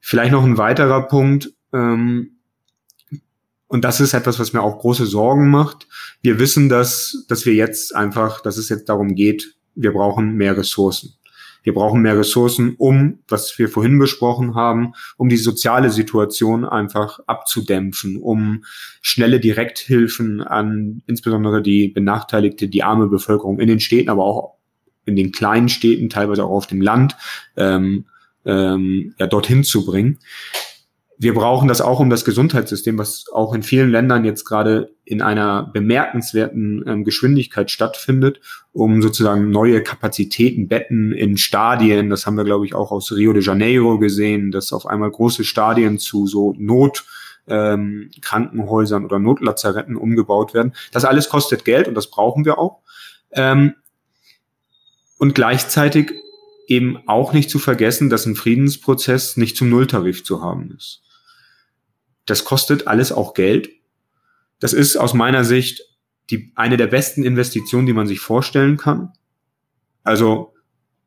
[0.00, 1.52] Vielleicht noch ein weiterer Punkt.
[1.72, 2.37] Ähm,
[3.68, 5.86] und das ist etwas, was mir auch große Sorgen macht.
[6.22, 10.56] Wir wissen, dass, dass wir jetzt einfach, dass es jetzt darum geht, wir brauchen mehr
[10.56, 11.14] Ressourcen.
[11.62, 17.20] Wir brauchen mehr Ressourcen, um, was wir vorhin besprochen haben, um die soziale Situation einfach
[17.26, 18.64] abzudämpfen, um
[19.02, 24.54] schnelle Direkthilfen an insbesondere die benachteiligte, die arme Bevölkerung in den Städten, aber auch
[25.04, 27.16] in den kleinen Städten, teilweise auch auf dem Land,
[27.56, 28.06] ähm,
[28.46, 30.18] ähm, ja, dorthin zu bringen
[31.20, 35.20] wir brauchen das auch um das Gesundheitssystem, was auch in vielen Ländern jetzt gerade in
[35.20, 38.40] einer bemerkenswerten ähm, Geschwindigkeit stattfindet,
[38.72, 43.32] um sozusagen neue Kapazitäten, Betten in Stadien, das haben wir, glaube ich, auch aus Rio
[43.32, 47.04] de Janeiro gesehen, dass auf einmal große Stadien zu so Not
[47.48, 50.72] ähm, Krankenhäusern oder Notlazaretten umgebaut werden.
[50.92, 52.78] Das alles kostet Geld und das brauchen wir auch.
[53.32, 53.74] Ähm,
[55.18, 56.12] und gleichzeitig
[56.68, 61.02] eben auch nicht zu vergessen, dass ein Friedensprozess nicht zum Nulltarif zu haben ist.
[62.28, 63.70] Das kostet alles auch Geld.
[64.60, 65.82] Das ist aus meiner Sicht
[66.30, 69.12] die, eine der besten Investitionen, die man sich vorstellen kann.
[70.04, 70.54] Also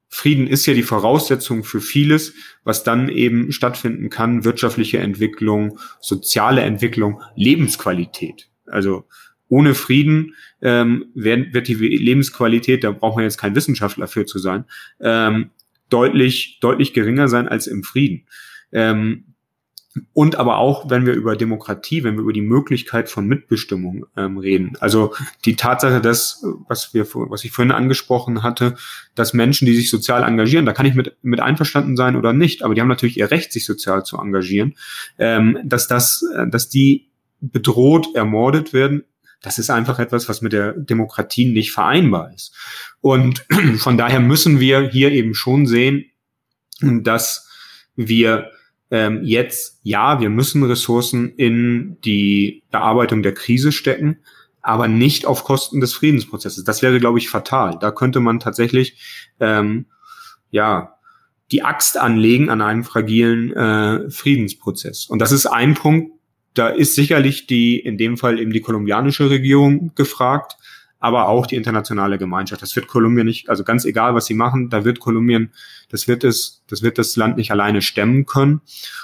[0.10, 4.44] Frieden ist ja die Voraussetzung für vieles, was dann eben stattfinden kann.
[4.44, 8.50] Wirtschaftliche Entwicklung, soziale Entwicklung, Lebensqualität.
[8.66, 9.08] Also
[9.48, 14.40] ohne Frieden ähm, wird, wird die Lebensqualität, da braucht man jetzt kein Wissenschaftler für zu
[14.40, 14.66] sein,
[15.00, 15.52] ähm,
[15.90, 18.26] deutlich, deutlich geringer sein als im Frieden.
[18.72, 19.31] Ähm,
[20.14, 24.38] und aber auch, wenn wir über Demokratie, wenn wir über die Möglichkeit von Mitbestimmung ähm,
[24.38, 24.74] reden.
[24.80, 25.14] Also
[25.44, 28.76] die Tatsache, dass, was wir, was ich vorhin angesprochen hatte,
[29.16, 32.64] dass Menschen, die sich sozial engagieren, da kann ich mit, mit einverstanden sein oder nicht,
[32.64, 34.76] aber die haben natürlich ihr Recht, sich sozial zu engagieren,
[35.18, 37.10] ähm, dass das, äh, dass die
[37.42, 39.04] bedroht, ermordet werden,
[39.42, 42.54] das ist einfach etwas, was mit der Demokratie nicht vereinbar ist.
[43.02, 43.46] Und
[43.78, 46.06] von daher müssen wir hier eben schon sehen,
[46.80, 47.50] dass
[47.96, 48.52] wir
[48.92, 54.20] ähm, jetzt, ja, wir müssen Ressourcen in die Bearbeitung der Krise stecken,
[54.62, 56.64] aber nicht auf Kosten des Friedensprozesses.
[56.66, 57.78] Das wäre, glaube ich, fatal.
[57.80, 58.98] Da könnte man tatsächlich,
[59.40, 59.86] ähm,
[60.52, 60.98] ja,
[61.52, 65.08] die Axt anlegen an einem fragilen äh, Friedensprozess.
[65.08, 66.14] Und das ist ein Punkt,
[66.54, 70.58] da ist sicherlich die, in dem Fall eben die kolumbianische Regierung gefragt,
[71.02, 72.62] aber auch die internationale Gemeinschaft.
[72.62, 75.50] Das wird Kolumbien nicht, also ganz egal, was sie machen, da wird Kolumbien,
[75.90, 78.62] das wird es, das wird das Land nicht alleine stemmen können.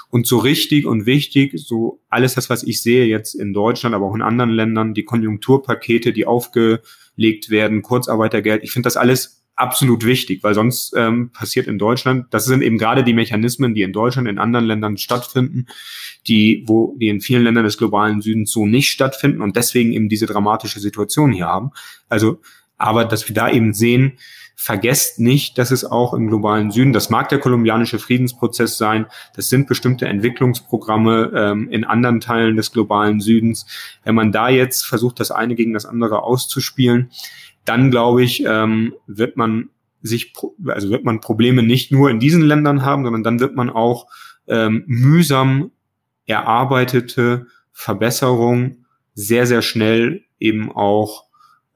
[0.08, 4.06] Und so richtig und wichtig, so alles das, was ich sehe jetzt in Deutschland, aber
[4.06, 10.04] auch in anderen Ländern, die Konjunkturpakete, die aufgelegt werden, Kurzarbeitergeld, ich finde das alles absolut
[10.04, 13.92] wichtig, weil sonst ähm, passiert in Deutschland, das sind eben gerade die Mechanismen, die in
[13.92, 15.66] Deutschland, in anderen Ländern stattfinden,
[16.26, 20.08] die, wo die in vielen Ländern des globalen Südens so nicht stattfinden und deswegen eben
[20.08, 21.70] diese dramatische Situation hier haben.
[22.08, 22.40] Also,
[22.76, 24.18] aber dass wir da eben sehen,
[24.60, 29.06] vergesst nicht, dass es auch im globalen Süden, das mag der kolumbianische Friedensprozess sein,
[29.36, 33.66] das sind bestimmte Entwicklungsprogramme ähm, in anderen Teilen des globalen Südens.
[34.02, 37.10] Wenn man da jetzt versucht, das eine gegen das andere auszuspielen,
[37.68, 40.32] dann glaube ich, ähm, wird man sich,
[40.66, 44.06] also wird man Probleme nicht nur in diesen Ländern haben, sondern dann wird man auch
[44.46, 45.70] ähm, mühsam
[46.26, 51.24] erarbeitete Verbesserungen sehr, sehr schnell eben auch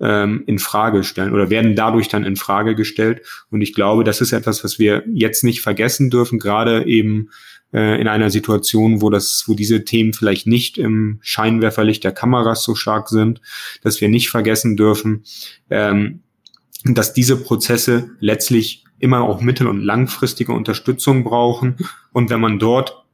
[0.00, 3.22] ähm, in Frage stellen oder werden dadurch dann in Frage gestellt.
[3.50, 7.30] Und ich glaube, das ist etwas, was wir jetzt nicht vergessen dürfen, gerade eben
[7.72, 12.64] äh, in einer Situation, wo das, wo diese Themen vielleicht nicht im Scheinwerferlicht der Kameras
[12.64, 13.40] so stark sind,
[13.82, 15.24] dass wir nicht vergessen dürfen,
[15.70, 16.20] ähm,
[16.84, 21.76] dass diese Prozesse letztlich immer auch mittel- und langfristige Unterstützung brauchen.
[22.12, 23.04] Und wenn man dort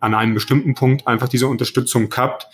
[0.00, 2.46] an einem bestimmten Punkt einfach diese Unterstützung kappt,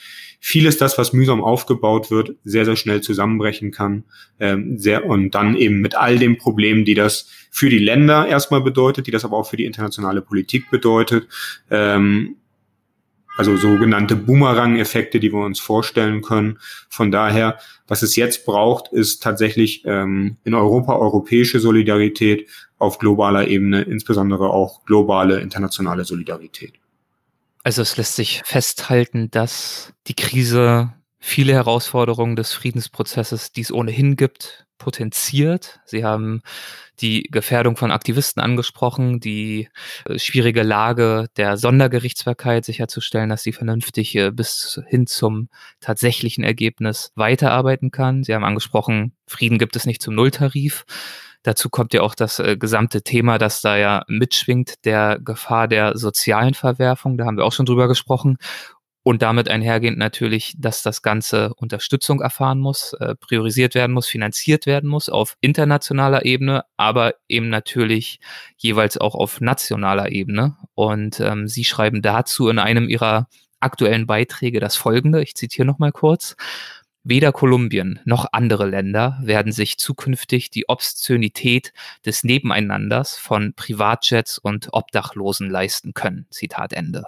[0.47, 4.05] vieles das, was mühsam aufgebaut wird, sehr, sehr schnell zusammenbrechen kann.
[4.39, 8.61] Ähm, sehr, und dann eben mit all den Problemen, die das für die Länder erstmal
[8.61, 11.29] bedeutet, die das aber auch für die internationale Politik bedeutet.
[11.71, 12.37] Ähm,
[13.39, 16.59] also sogenannte Boomerang-Effekte, die wir uns vorstellen können.
[16.91, 23.49] Von daher, was es jetzt braucht, ist tatsächlich ähm, in Europa europäische Solidarität auf globaler
[23.49, 26.75] Ebene, insbesondere auch globale internationale Solidarität.
[27.65, 34.17] Also es lässt sich festhalten, dass die Krise viele Herausforderungen des Friedensprozesses, die es ohnehin
[34.17, 35.81] gibt, potenziert.
[35.87, 36.43] Sie haben
[37.01, 39.71] die Gefährdung von Aktivisten angesprochen, die
[40.05, 45.49] äh, schwierige Lage der Sondergerichtsbarkeit sicherzustellen, dass sie vernünftig äh, bis hin zum
[45.81, 48.25] tatsächlichen Ergebnis weiterarbeiten kann.
[48.25, 50.85] Sie haben angesprochen, Frieden gibt es nicht zum Nulltarif.
[51.45, 55.97] Dazu kommt ja auch das äh, gesamte Thema, das da ja mitschwingt, der Gefahr der
[55.97, 57.19] sozialen Verwerfung.
[57.19, 58.39] Da haben wir auch schon drüber gesprochen.
[59.07, 64.65] Und damit einhergehend natürlich, dass das Ganze Unterstützung erfahren muss, äh, priorisiert werden muss, finanziert
[64.65, 68.19] werden muss auf internationaler Ebene, aber eben natürlich
[68.57, 70.57] jeweils auch auf nationaler Ebene.
[70.75, 73.29] Und ähm, Sie schreiben dazu in einem Ihrer
[73.61, 76.35] aktuellen Beiträge das folgende, ich zitiere nochmal kurz.
[77.07, 81.75] Weder Kolumbien noch andere Länder werden sich zukünftig die Obszönität
[82.07, 86.27] des Nebeneinanders von Privatjets und Obdachlosen leisten können.
[86.31, 87.05] Zitat Ende.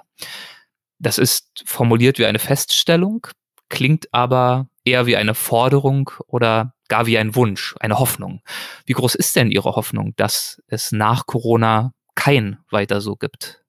[0.98, 3.26] Das ist formuliert wie eine Feststellung,
[3.70, 8.42] klingt aber eher wie eine Forderung oder gar wie ein Wunsch, eine Hoffnung.
[8.84, 13.64] Wie groß ist denn Ihre Hoffnung, dass es nach Corona kein weiter so gibt?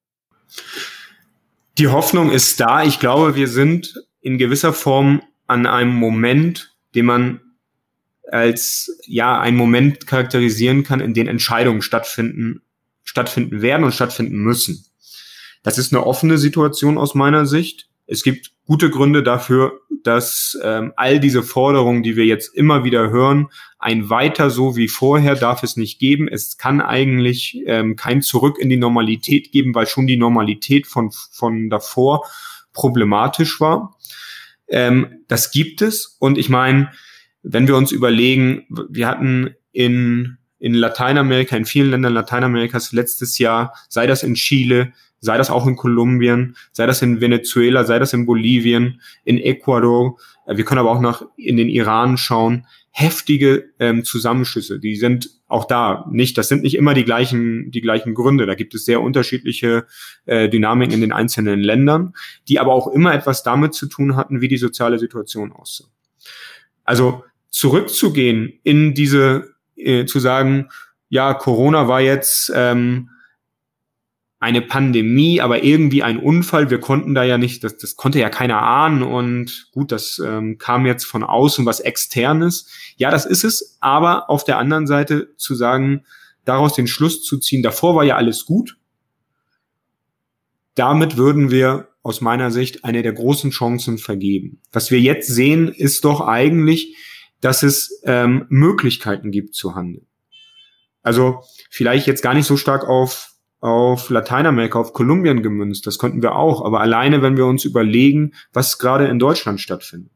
[1.78, 2.84] Die Hoffnung ist da.
[2.84, 7.40] Ich glaube, wir sind in gewisser Form an einem Moment, den man
[8.30, 12.62] als ja ein Moment charakterisieren kann, in dem Entscheidungen stattfinden,
[13.02, 14.84] stattfinden werden und stattfinden müssen.
[15.62, 17.88] Das ist eine offene Situation aus meiner Sicht.
[18.06, 23.10] Es gibt gute Gründe dafür, dass ähm, all diese Forderungen, die wir jetzt immer wieder
[23.10, 26.28] hören, ein weiter so wie vorher darf es nicht geben.
[26.28, 31.10] Es kann eigentlich ähm, kein Zurück in die Normalität geben, weil schon die Normalität von,
[31.10, 32.26] von davor
[32.72, 33.96] problematisch war.
[34.68, 36.16] Ähm, das gibt es.
[36.18, 36.90] Und ich meine,
[37.42, 43.74] wenn wir uns überlegen, wir hatten in, in Lateinamerika, in vielen Ländern Lateinamerikas letztes Jahr,
[43.88, 48.12] sei das in Chile, sei das auch in Kolumbien, sei das in Venezuela, sei das
[48.12, 53.70] in Bolivien, in Ecuador, äh, wir können aber auch nach in den Iran schauen, heftige
[53.78, 58.14] ähm, Zusammenschlüsse, die sind auch da nicht, das sind nicht immer die gleichen, die gleichen
[58.14, 58.46] Gründe.
[58.46, 59.86] Da gibt es sehr unterschiedliche
[60.26, 62.14] äh, Dynamiken in den einzelnen Ländern,
[62.48, 65.84] die aber auch immer etwas damit zu tun hatten, wie die soziale Situation aussah.
[66.84, 70.68] Also zurückzugehen in diese, äh, zu sagen,
[71.08, 73.10] ja, Corona war jetzt ähm,
[74.40, 76.70] eine Pandemie, aber irgendwie ein Unfall.
[76.70, 80.58] Wir konnten da ja nicht, das, das konnte ja keiner ahnen und gut, das ähm,
[80.58, 82.68] kam jetzt von außen was externes.
[82.96, 86.04] Ja, das ist es, aber auf der anderen Seite zu sagen,
[86.44, 88.76] daraus den Schluss zu ziehen, davor war ja alles gut.
[90.74, 94.60] Damit würden wir aus meiner Sicht eine der großen Chancen vergeben.
[94.72, 96.96] Was wir jetzt sehen, ist doch eigentlich,
[97.40, 100.06] dass es ähm, Möglichkeiten gibt zu handeln.
[101.02, 105.86] Also vielleicht jetzt gar nicht so stark auf auf Lateinamerika, auf Kolumbien gemünzt.
[105.86, 106.64] Das konnten wir auch.
[106.64, 110.12] Aber alleine, wenn wir uns überlegen, was gerade in Deutschland stattfindet.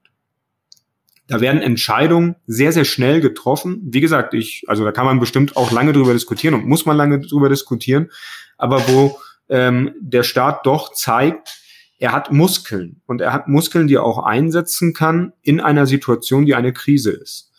[1.27, 3.81] Da werden Entscheidungen sehr, sehr schnell getroffen.
[3.85, 6.97] Wie gesagt, ich, also da kann man bestimmt auch lange drüber diskutieren und muss man
[6.97, 8.11] lange drüber diskutieren.
[8.59, 9.19] Aber wo
[9.49, 11.59] ähm, der Staat doch zeigt,
[11.99, 16.47] er hat Muskeln und er hat Muskeln, die er auch einsetzen kann in einer Situation,
[16.47, 17.53] die eine Krise ist.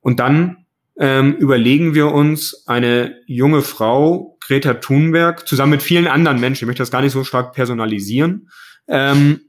[0.00, 0.61] Und dann
[0.98, 6.66] ähm, überlegen wir uns eine junge Frau, Greta Thunberg, zusammen mit vielen anderen Menschen, ich
[6.66, 8.50] möchte das gar nicht so stark personalisieren,
[8.88, 9.40] ähm,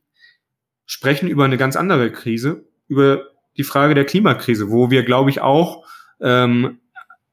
[0.86, 3.28] sprechen über eine ganz andere Krise, über
[3.58, 5.86] die Frage der Klimakrise, wo wir, glaube ich, auch
[6.22, 6.80] ähm,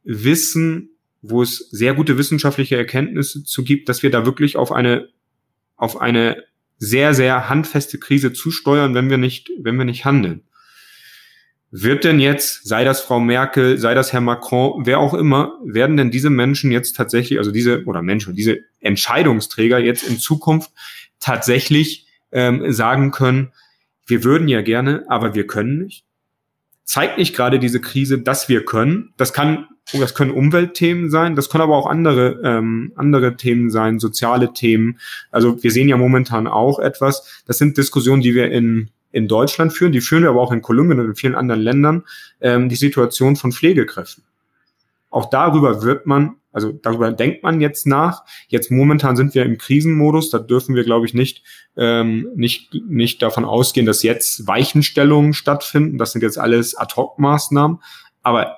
[0.03, 0.91] wissen,
[1.23, 5.09] wo es sehr gute wissenschaftliche Erkenntnisse zu gibt, dass wir da wirklich auf eine
[5.77, 6.45] auf eine
[6.79, 10.43] sehr sehr handfeste Krise zusteuern, wenn wir nicht wenn wir nicht handeln.
[11.73, 15.97] Wird denn jetzt, sei das Frau Merkel, sei das Herr Macron, wer auch immer, werden
[15.97, 20.73] denn diese Menschen jetzt tatsächlich, also diese, oder Menschen, diese Entscheidungsträger jetzt in Zukunft
[21.21, 23.53] tatsächlich ähm, sagen können,
[24.05, 26.05] wir würden ja gerne, aber wir können nicht?
[26.83, 29.15] Zeigt nicht gerade diese Krise, dass wir können?
[29.17, 34.01] Das kann, das können Umweltthemen sein, das können aber auch andere, ähm, andere Themen sein,
[34.01, 34.99] soziale Themen.
[35.31, 37.43] Also wir sehen ja momentan auch etwas.
[37.47, 40.63] Das sind Diskussionen, die wir in in Deutschland führen, die führen wir aber auch in
[40.63, 42.05] Kolumbien und in vielen anderen Ländern,
[42.41, 44.25] ähm, die Situation von Pflegekräften.
[45.11, 48.25] Auch darüber wird man, also darüber denkt man jetzt nach.
[48.49, 51.43] Jetzt momentan sind wir im Krisenmodus, da dürfen wir, glaube ich, nicht,
[51.77, 55.99] ähm, nicht, nicht davon ausgehen, dass jetzt Weichenstellungen stattfinden.
[55.99, 57.81] Das sind jetzt alles Ad-Hoc-Maßnahmen.
[58.23, 58.57] Aber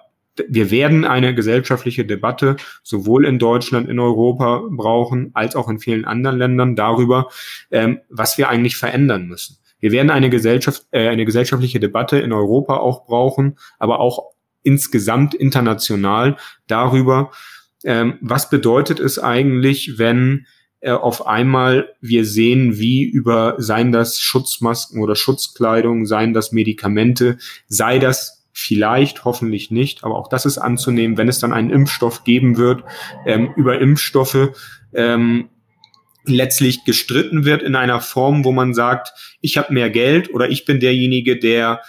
[0.49, 6.05] wir werden eine gesellschaftliche Debatte sowohl in Deutschland, in Europa brauchen, als auch in vielen
[6.05, 7.29] anderen Ländern darüber,
[7.71, 9.59] ähm, was wir eigentlich verändern müssen.
[9.83, 14.31] Wir werden eine Gesellschaft, äh, eine gesellschaftliche Debatte in Europa auch brauchen, aber auch
[14.63, 16.37] insgesamt international
[16.69, 17.33] darüber,
[17.85, 20.47] ähm, was bedeutet es eigentlich, wenn
[20.81, 27.39] äh, auf einmal wir sehen, wie über, seien das Schutzmasken oder Schutzkleidung, seien das Medikamente,
[27.67, 32.23] sei das vielleicht, hoffentlich nicht, aber auch das ist anzunehmen, wenn es dann einen Impfstoff
[32.23, 32.85] geben wird,
[33.27, 34.51] ähm, über Impfstoffe
[34.93, 35.49] ähm,
[36.25, 40.65] letztlich gestritten wird in einer Form, wo man sagt, ich habe mehr Geld oder ich
[40.65, 41.83] bin derjenige, der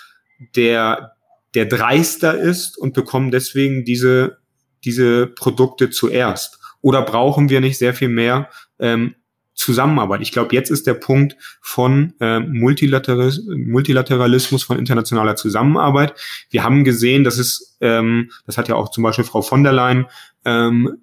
[0.56, 1.14] der
[1.56, 4.38] der dreister ist und bekomme deswegen diese
[4.84, 6.60] diese Produkte zuerst.
[6.82, 9.16] Oder brauchen wir nicht sehr viel mehr ähm,
[9.54, 10.22] Zusammenarbeit?
[10.22, 16.14] Ich glaube, jetzt ist der Punkt von äh, Multilateris Multilateralismus, von internationaler Zusammenarbeit.
[16.50, 19.72] Wir haben gesehen, dass es, ähm, das hat ja auch zum Beispiel Frau von der
[19.74, 20.08] Leyen
[20.44, 21.03] ähm,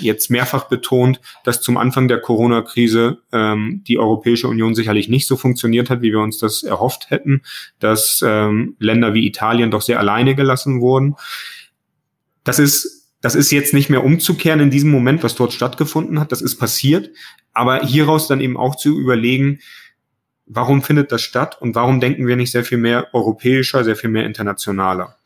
[0.00, 5.36] jetzt mehrfach betont, dass zum Anfang der Corona-Krise ähm, die Europäische Union sicherlich nicht so
[5.36, 7.42] funktioniert hat, wie wir uns das erhofft hätten,
[7.80, 11.16] dass ähm, Länder wie Italien doch sehr alleine gelassen wurden.
[12.44, 16.30] Das ist das ist jetzt nicht mehr umzukehren in diesem Moment, was dort stattgefunden hat.
[16.30, 17.10] Das ist passiert.
[17.52, 19.58] Aber hieraus dann eben auch zu überlegen,
[20.48, 24.10] warum findet das statt und warum denken wir nicht sehr viel mehr europäischer, sehr viel
[24.10, 25.16] mehr internationaler?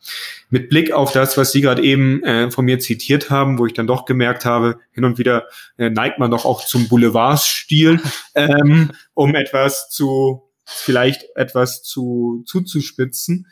[0.49, 3.73] Mit Blick auf das, was Sie gerade eben äh, von mir zitiert haben, wo ich
[3.73, 5.47] dann doch gemerkt habe, hin und wieder
[5.77, 8.01] äh, neigt man doch auch zum Boulevardstil,
[8.35, 13.47] ähm, um etwas zu, vielleicht etwas zu, zuzuspitzen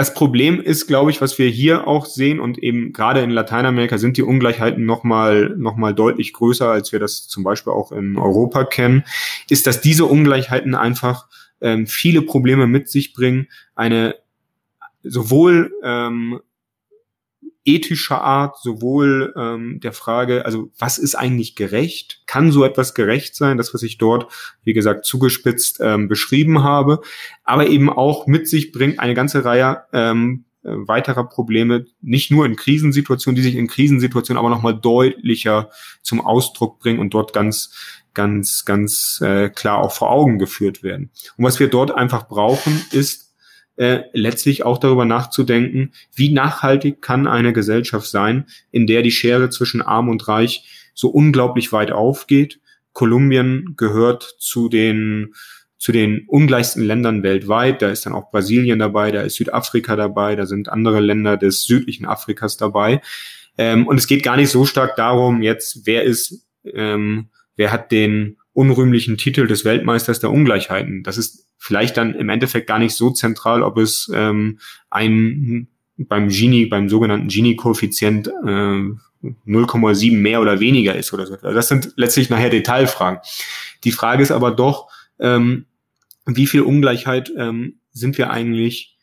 [0.00, 3.98] das Problem ist, glaube ich, was wir hier auch sehen und eben gerade in Lateinamerika
[3.98, 8.16] sind die Ungleichheiten nochmal noch mal deutlich größer, als wir das zum Beispiel auch in
[8.16, 9.04] Europa kennen,
[9.50, 11.28] ist, dass diese Ungleichheiten einfach
[11.60, 13.48] ähm, viele Probleme mit sich bringen.
[13.74, 14.14] Eine
[15.02, 16.40] sowohl ähm,
[17.74, 22.22] ethischer Art, sowohl ähm, der Frage, also was ist eigentlich gerecht?
[22.26, 23.56] Kann so etwas gerecht sein?
[23.56, 24.30] Das, was ich dort,
[24.64, 27.00] wie gesagt, zugespitzt ähm, beschrieben habe,
[27.44, 32.44] aber eben auch mit sich bringt eine ganze Reihe ähm, äh, weiterer Probleme, nicht nur
[32.46, 35.70] in Krisensituationen, die sich in Krisensituationen aber nochmal deutlicher
[36.02, 37.70] zum Ausdruck bringen und dort ganz
[38.14, 41.10] ganz, ganz äh, klar auch vor Augen geführt werden.
[41.36, 43.29] Und was wir dort einfach brauchen, ist
[43.80, 49.48] äh, letztlich auch darüber nachzudenken, wie nachhaltig kann eine Gesellschaft sein, in der die Schere
[49.48, 52.60] zwischen Arm und Reich so unglaublich weit aufgeht.
[52.92, 55.32] Kolumbien gehört zu den
[55.78, 57.80] zu den ungleichsten Ländern weltweit.
[57.80, 61.62] Da ist dann auch Brasilien dabei, da ist Südafrika dabei, da sind andere Länder des
[61.62, 63.00] südlichen Afrikas dabei.
[63.56, 67.92] Ähm, und es geht gar nicht so stark darum, jetzt wer ist, ähm, wer hat
[67.92, 71.02] den unrühmlichen Titel des Weltmeisters der Ungleichheiten.
[71.02, 74.58] Das ist vielleicht dann im Endeffekt gar nicht so zentral, ob es ähm,
[74.90, 78.90] ein beim Gini, beim sogenannten Gini-Koeffizient äh,
[79.22, 81.34] 0,7 mehr oder weniger ist oder so.
[81.34, 83.20] Also das sind letztlich nachher Detailfragen.
[83.84, 84.88] Die Frage ist aber doch,
[85.18, 85.66] ähm,
[86.26, 88.96] wie viel Ungleichheit ähm, sind wir eigentlich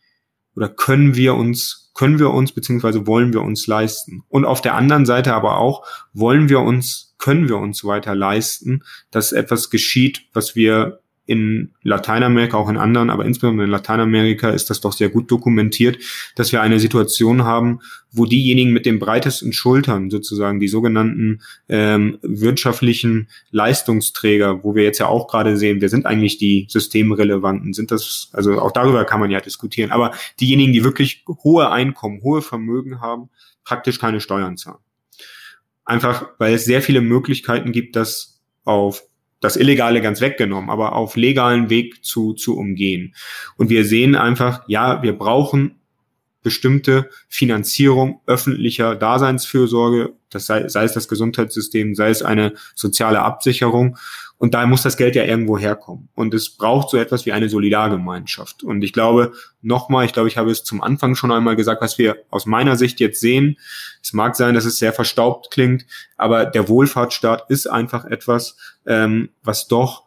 [0.58, 4.24] oder können wir uns, können wir uns beziehungsweise wollen wir uns leisten?
[4.28, 8.84] Und auf der anderen Seite aber auch, wollen wir uns, können wir uns weiter leisten,
[9.12, 14.70] dass etwas geschieht, was wir in Lateinamerika, auch in anderen, aber insbesondere in Lateinamerika ist
[14.70, 16.00] das doch sehr gut dokumentiert,
[16.36, 22.18] dass wir eine Situation haben, wo diejenigen mit den breitesten Schultern, sozusagen die sogenannten ähm,
[22.22, 27.92] wirtschaftlichen Leistungsträger, wo wir jetzt ja auch gerade sehen, wer sind eigentlich die systemrelevanten, sind
[27.92, 32.42] das, also auch darüber kann man ja diskutieren, aber diejenigen, die wirklich hohe Einkommen, hohe
[32.42, 33.30] Vermögen haben,
[33.66, 34.80] praktisch keine Steuern zahlen.
[35.84, 39.04] Einfach, weil es sehr viele Möglichkeiten gibt, das auf
[39.40, 43.14] das Illegale ganz weggenommen, aber auf legalen Weg zu, zu umgehen.
[43.56, 45.77] Und wir sehen einfach, ja, wir brauchen
[46.44, 53.98] bestimmte Finanzierung öffentlicher Daseinsfürsorge, das sei, sei es das Gesundheitssystem, sei es eine soziale Absicherung.
[54.38, 56.10] Und da muss das Geld ja irgendwo herkommen.
[56.14, 58.64] Und es braucht so etwas wie eine Solidargemeinschaft.
[58.64, 61.98] Und ich glaube, nochmal, ich glaube, ich habe es zum Anfang schon einmal gesagt, was
[61.98, 63.58] wir aus meiner Sicht jetzt sehen.
[64.04, 65.86] Es mag sein, dass es sehr verstaubt klingt,
[66.18, 70.04] aber der Wohlfahrtsstaat ist einfach etwas, ähm, was doch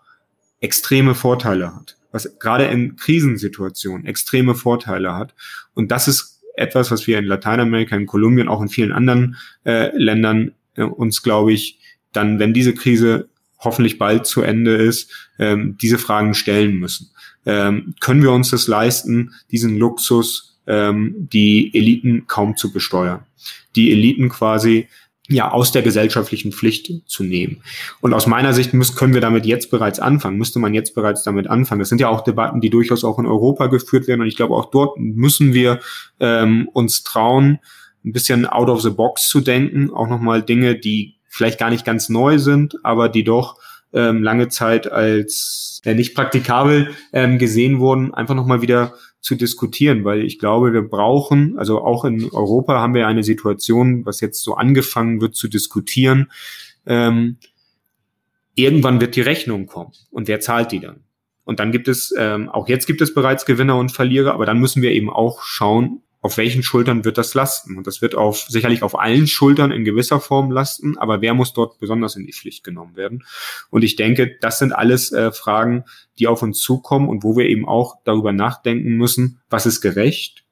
[0.60, 1.96] extreme Vorteile hat.
[2.12, 5.34] Was gerade in Krisensituationen extreme Vorteile hat.
[5.74, 9.96] Und das ist etwas, was wir in Lateinamerika, in Kolumbien, auch in vielen anderen äh,
[9.96, 11.78] Ländern äh, uns, glaube ich,
[12.12, 17.10] dann, wenn diese Krise hoffentlich bald zu Ende ist, ähm, diese Fragen stellen müssen.
[17.46, 23.24] Ähm, können wir uns das leisten, diesen Luxus, ähm, die Eliten kaum zu besteuern?
[23.76, 24.88] Die Eliten quasi
[25.30, 27.62] ja aus der gesellschaftlichen Pflicht zu nehmen.
[28.00, 31.22] Und aus meiner Sicht muss, können wir damit jetzt bereits anfangen, müsste man jetzt bereits
[31.22, 31.78] damit anfangen.
[31.78, 34.20] Das sind ja auch Debatten, die durchaus auch in Europa geführt werden.
[34.22, 35.80] Und ich glaube, auch dort müssen wir
[36.18, 37.60] ähm, uns trauen,
[38.04, 41.84] ein bisschen out of the box zu denken, auch nochmal Dinge, die vielleicht gar nicht
[41.84, 43.56] ganz neu sind, aber die doch
[43.92, 50.04] ähm, lange Zeit als äh, nicht praktikabel ähm, gesehen wurden, einfach nochmal wieder zu diskutieren,
[50.04, 54.42] weil ich glaube, wir brauchen, also auch in Europa haben wir eine Situation, was jetzt
[54.42, 56.30] so angefangen wird zu diskutieren,
[56.86, 57.36] ähm,
[58.54, 61.04] irgendwann wird die Rechnung kommen und wer zahlt die dann?
[61.44, 64.58] Und dann gibt es, ähm, auch jetzt gibt es bereits Gewinner und Verlierer, aber dann
[64.58, 67.76] müssen wir eben auch schauen, auf welchen Schultern wird das lasten?
[67.76, 71.52] Und das wird auf, sicherlich auf allen Schultern in gewisser Form lasten, aber wer muss
[71.52, 73.24] dort besonders in die Pflicht genommen werden?
[73.70, 75.84] Und ich denke, das sind alles äh, Fragen,
[76.18, 80.44] die auf uns zukommen und wo wir eben auch darüber nachdenken müssen, was ist gerecht?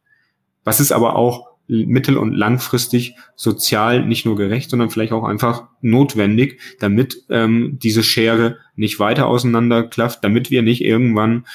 [0.64, 5.68] Was ist aber auch mittel- und langfristig sozial nicht nur gerecht, sondern vielleicht auch einfach
[5.82, 11.46] notwendig, damit ähm, diese Schere nicht weiter auseinanderklafft, damit wir nicht irgendwann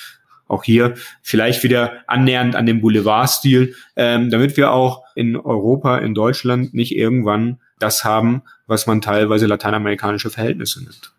[0.47, 6.13] auch hier vielleicht wieder annähernd an den Boulevardstil, ähm, damit wir auch in Europa, in
[6.13, 11.13] Deutschland nicht irgendwann das haben, was man teilweise lateinamerikanische Verhältnisse nennt.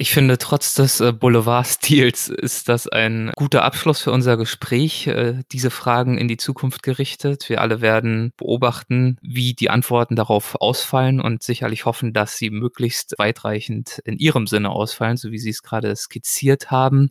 [0.00, 5.08] Ich finde, trotz des äh, Boulevardstils ist das ein guter Abschluss für unser Gespräch.
[5.08, 7.48] Äh, diese Fragen in die Zukunft gerichtet.
[7.48, 13.18] Wir alle werden beobachten, wie die Antworten darauf ausfallen und sicherlich hoffen, dass sie möglichst
[13.18, 17.10] weitreichend in ihrem Sinne ausfallen, so wie Sie es gerade skizziert haben.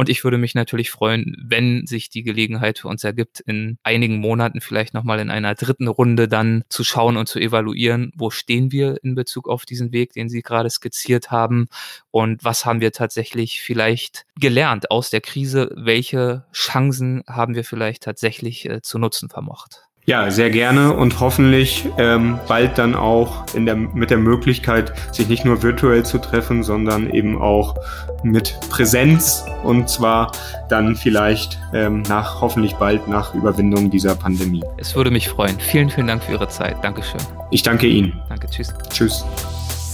[0.00, 4.16] Und ich würde mich natürlich freuen, wenn sich die Gelegenheit für uns ergibt, in einigen
[4.16, 8.72] Monaten vielleicht nochmal in einer dritten Runde dann zu schauen und zu evaluieren, wo stehen
[8.72, 11.68] wir in Bezug auf diesen Weg, den Sie gerade skizziert haben
[12.10, 18.02] und was haben wir tatsächlich vielleicht gelernt aus der Krise, welche Chancen haben wir vielleicht
[18.02, 19.89] tatsächlich äh, zu nutzen vermocht.
[20.10, 25.28] Ja, sehr gerne und hoffentlich ähm, bald dann auch in der, mit der Möglichkeit, sich
[25.28, 27.76] nicht nur virtuell zu treffen, sondern eben auch
[28.24, 30.32] mit Präsenz und zwar
[30.68, 34.64] dann vielleicht ähm, nach, hoffentlich bald nach Überwindung dieser Pandemie.
[34.78, 35.60] Es würde mich freuen.
[35.60, 36.82] Vielen, vielen Dank für Ihre Zeit.
[36.82, 37.20] Dankeschön.
[37.52, 38.20] Ich danke Ihnen.
[38.28, 38.74] Danke, tschüss.
[38.92, 39.24] Tschüss.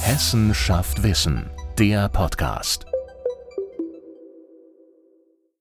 [0.01, 2.87] Hessen schafft Wissen, der Podcast.